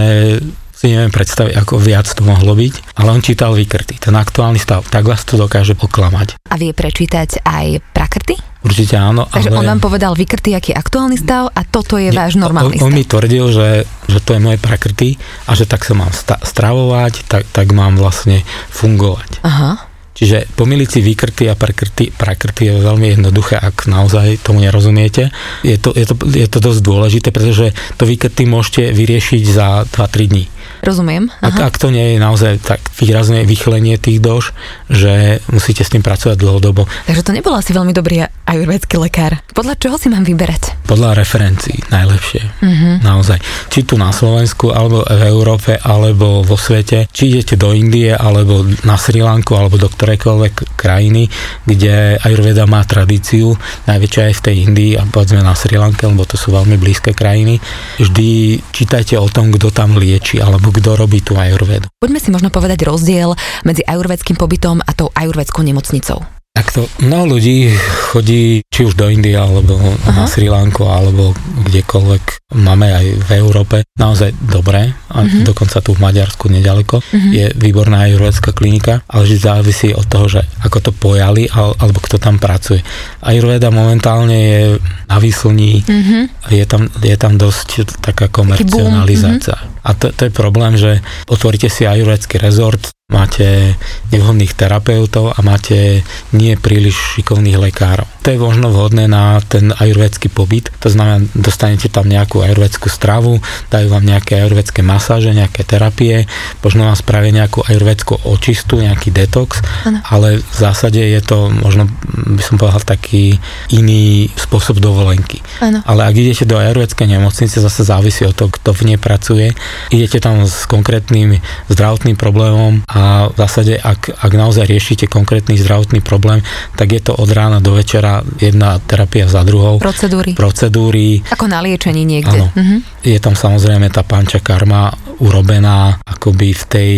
[0.78, 4.86] si neviem predstaviť, ako viac to mohlo byť, ale on čítal výkrty, ten aktuálny stav,
[4.86, 6.38] tak vás to dokáže oklamať.
[6.54, 8.38] A vie prečítať aj prakrty?
[8.62, 9.26] Určite áno.
[9.26, 9.58] Takže ale...
[9.66, 12.80] on vám povedal vykrty, aký je aktuálny stav a toto je Nie, váš normálny on,
[12.84, 12.88] stav.
[12.90, 13.70] On mi tvrdil, že,
[14.06, 15.18] že to je moje prakrty
[15.50, 19.42] a že tak sa mám sta- stravovať, tak, tak mám vlastne fungovať.
[19.42, 19.98] Aha.
[20.18, 25.30] Čiže pomýliť si výkrty a prakrty, prakrty je veľmi jednoduché, ak naozaj tomu nerozumiete.
[25.62, 30.34] Je to, je to, je to dosť dôležité, pretože to výkrty môžete vyriešiť za 2-3
[30.34, 30.46] dní.
[30.84, 31.30] Rozumiem.
[31.42, 34.54] Ak, ak to nie je naozaj tak výrazné vychylenie tých dož,
[34.88, 36.86] že musíte s tým pracovať dlhodobo.
[37.10, 39.42] Takže to nebol asi veľmi dobrý ajurvedský lekár.
[39.52, 40.88] Podľa čoho si mám vyberať?
[40.88, 42.42] Podľa referencií najlepšie.
[42.64, 42.96] Uh-huh.
[43.04, 43.40] Naozaj.
[43.68, 47.12] Či tu na Slovensku, alebo v Európe, alebo vo svete.
[47.12, 51.28] Či idete do Indie, alebo na Sri Lanku, alebo do ktorejkoľvek krajiny,
[51.68, 53.52] kde ajurveda má tradíciu,
[53.90, 57.12] najväčšia aj v tej Indii a povedzme na Sri Lanke, lebo to sú veľmi blízke
[57.12, 57.60] krajiny.
[58.00, 61.90] Vždy čítajte o tom, kto tam lieči, alebo kto robí tú ajurvedu.
[61.98, 63.34] Poďme si možno povedať rozdiel
[63.66, 66.37] medzi ajurvedským pobytom a tou ajurvedskou nemocnicou.
[66.58, 67.70] Takto mnoho ľudí
[68.10, 70.10] chodí či už do Indie, alebo Aha.
[70.10, 71.38] na Sri Lanku, alebo
[71.70, 73.86] kdekoľvek máme aj v Európe.
[73.94, 75.46] Naozaj dobré, a uh-huh.
[75.46, 77.30] dokonca tu v Maďarsku nedaleko uh-huh.
[77.30, 82.18] je výborná ajurvedská klinika, ale vždy závisí od toho, že ako to pojali, alebo kto
[82.18, 82.82] tam pracuje.
[83.22, 84.62] Ajurveda momentálne je
[85.06, 86.26] na výslní, uh-huh.
[86.58, 89.62] je, tam, je tam dosť taká komercionalizácia.
[89.62, 89.86] Uh-huh.
[89.86, 93.80] A to, to je problém, že otvoríte si ajurvedský rezort, máte
[94.12, 96.04] nevhodných terapeutov a máte
[96.36, 98.17] nie príliš šikovných lekárov.
[98.28, 103.40] To je možno vhodné na ten ajurvedský pobyt, to znamená, dostanete tam nejakú ajurvedskú stravu,
[103.72, 106.28] dajú vám nejaké ajurvedské masáže, nejaké terapie,
[106.60, 110.04] možno vám spravia nejakú ajurvedskú očistu, nejaký detox, ano.
[110.12, 111.88] ale v zásade je to možno,
[112.36, 113.40] by som povedal, taký
[113.72, 115.40] iný spôsob dovolenky.
[115.64, 115.80] Ano.
[115.88, 119.56] Ale ak idete do ajurvedskej nemocnice, zase závisí od toho, kto v nej pracuje,
[119.88, 121.40] idete tam s konkrétnym
[121.72, 126.44] zdravotným problémom a v zásade, ak, ak naozaj riešite konkrétny zdravotný problém,
[126.76, 129.82] tak je to od rána do večera jedna terapia za druhou.
[129.82, 130.34] Procedúry.
[130.34, 131.22] Procedúry.
[131.28, 132.48] Ako na liečení niekde.
[132.48, 132.54] Áno.
[132.54, 132.78] Mhm.
[133.04, 136.94] Je tam samozrejme tá panča karma urobená akoby v tej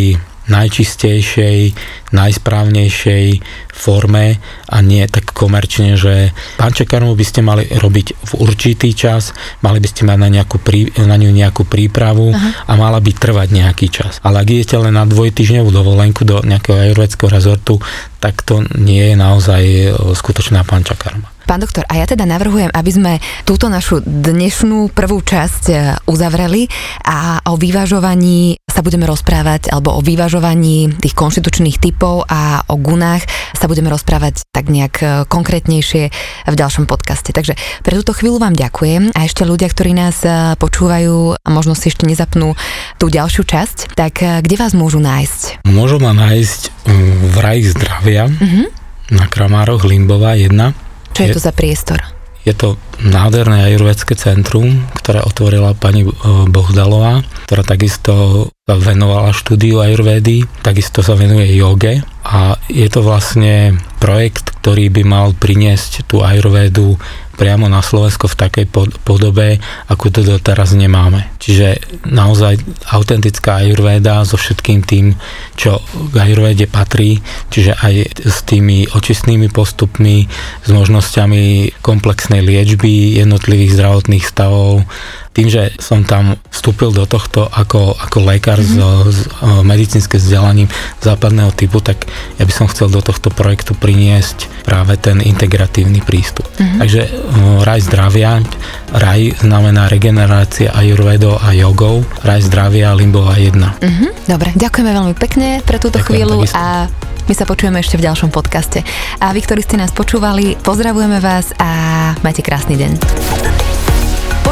[0.49, 1.59] najčistejšej,
[2.11, 3.25] najsprávnejšej
[3.79, 4.35] forme
[4.67, 9.31] a nie tak komerčne, že pančekarmu by ste mali robiť v určitý čas,
[9.63, 12.67] mali by ste mať na, nejakú prí, na ňu nejakú prípravu Aha.
[12.67, 14.19] a mala by trvať nejaký čas.
[14.19, 17.79] Ale ak idete len na dvojtyžňovú dovolenku do nejakého ajurvedského rezortu,
[18.19, 21.39] tak to nie je naozaj e, skutočná pančakarma.
[21.47, 25.75] Pán doktor, a ja teda navrhujem, aby sme túto našu dnešnú prvú časť e,
[26.05, 26.69] uzavreli
[27.07, 33.27] a o vyvažovaní sa budeme rozprávať, alebo o vyvažovaní tých konštitučných typov a o gunách
[33.51, 36.07] sa budeme rozprávať tak nejak e, konkrétnejšie
[36.47, 37.35] v ďalšom podcaste.
[37.35, 41.75] Takže pre túto chvíľu vám ďakujem a ešte ľudia, ktorí nás e, počúvajú a možno
[41.75, 42.55] si ešte nezapnú
[42.95, 45.67] tú ďalšiu časť, tak kde vás môžu nájsť?
[45.67, 46.87] Môžu ma nájsť
[47.19, 48.71] v Raji zdravia uh-huh.
[49.11, 50.55] na Kramároch Limbová 1
[51.11, 51.99] čo je, je to za priestor?
[52.47, 56.11] Je to nádherné ajurvedské centrum, ktoré otvorila pani e,
[56.47, 63.81] Bohdalová, ktorá takisto sa venovala štúdiu ajurvedy, takisto sa venuje joge a je to vlastne
[63.97, 67.01] projekt, ktorý by mal priniesť tú ajurvedu
[67.39, 68.65] priamo na Slovensko v takej
[69.07, 71.31] podobe, ako to doteraz nemáme.
[71.39, 72.59] Čiže naozaj
[72.91, 75.15] autentická ajurvéda so všetkým tým,
[75.55, 75.79] čo
[76.11, 80.27] k ajurvéde patrí, čiže aj s tými očistnými postupmi,
[80.67, 84.83] s možnosťami komplexnej liečby jednotlivých zdravotných stavov,
[85.29, 89.09] tým, že som tam vstúpil do tohto ako, ako lekár mm-hmm.
[89.09, 89.19] s, s
[89.63, 90.69] medicínskym vzdelaním
[90.99, 92.09] západného typu, tak
[92.41, 96.49] ja by som chcel do tohto projektu priniesť práve ten integratívny prístup.
[96.57, 96.79] Mm-hmm.
[96.81, 97.01] Takže
[97.63, 98.41] raj zdravia,
[98.91, 103.77] raj znamená regenerácia ajurvedou a jogou, raj zdravia limbová jedna.
[103.79, 104.09] Mm-hmm.
[104.27, 106.89] Dobre, ďakujeme veľmi pekne pre túto Ďakujem, chvíľu a
[107.29, 108.81] my sa počujeme ešte v ďalšom podcaste.
[109.21, 111.69] A vy, ktorí ste nás počúvali, pozdravujeme vás a
[112.25, 113.68] majte krásny deň.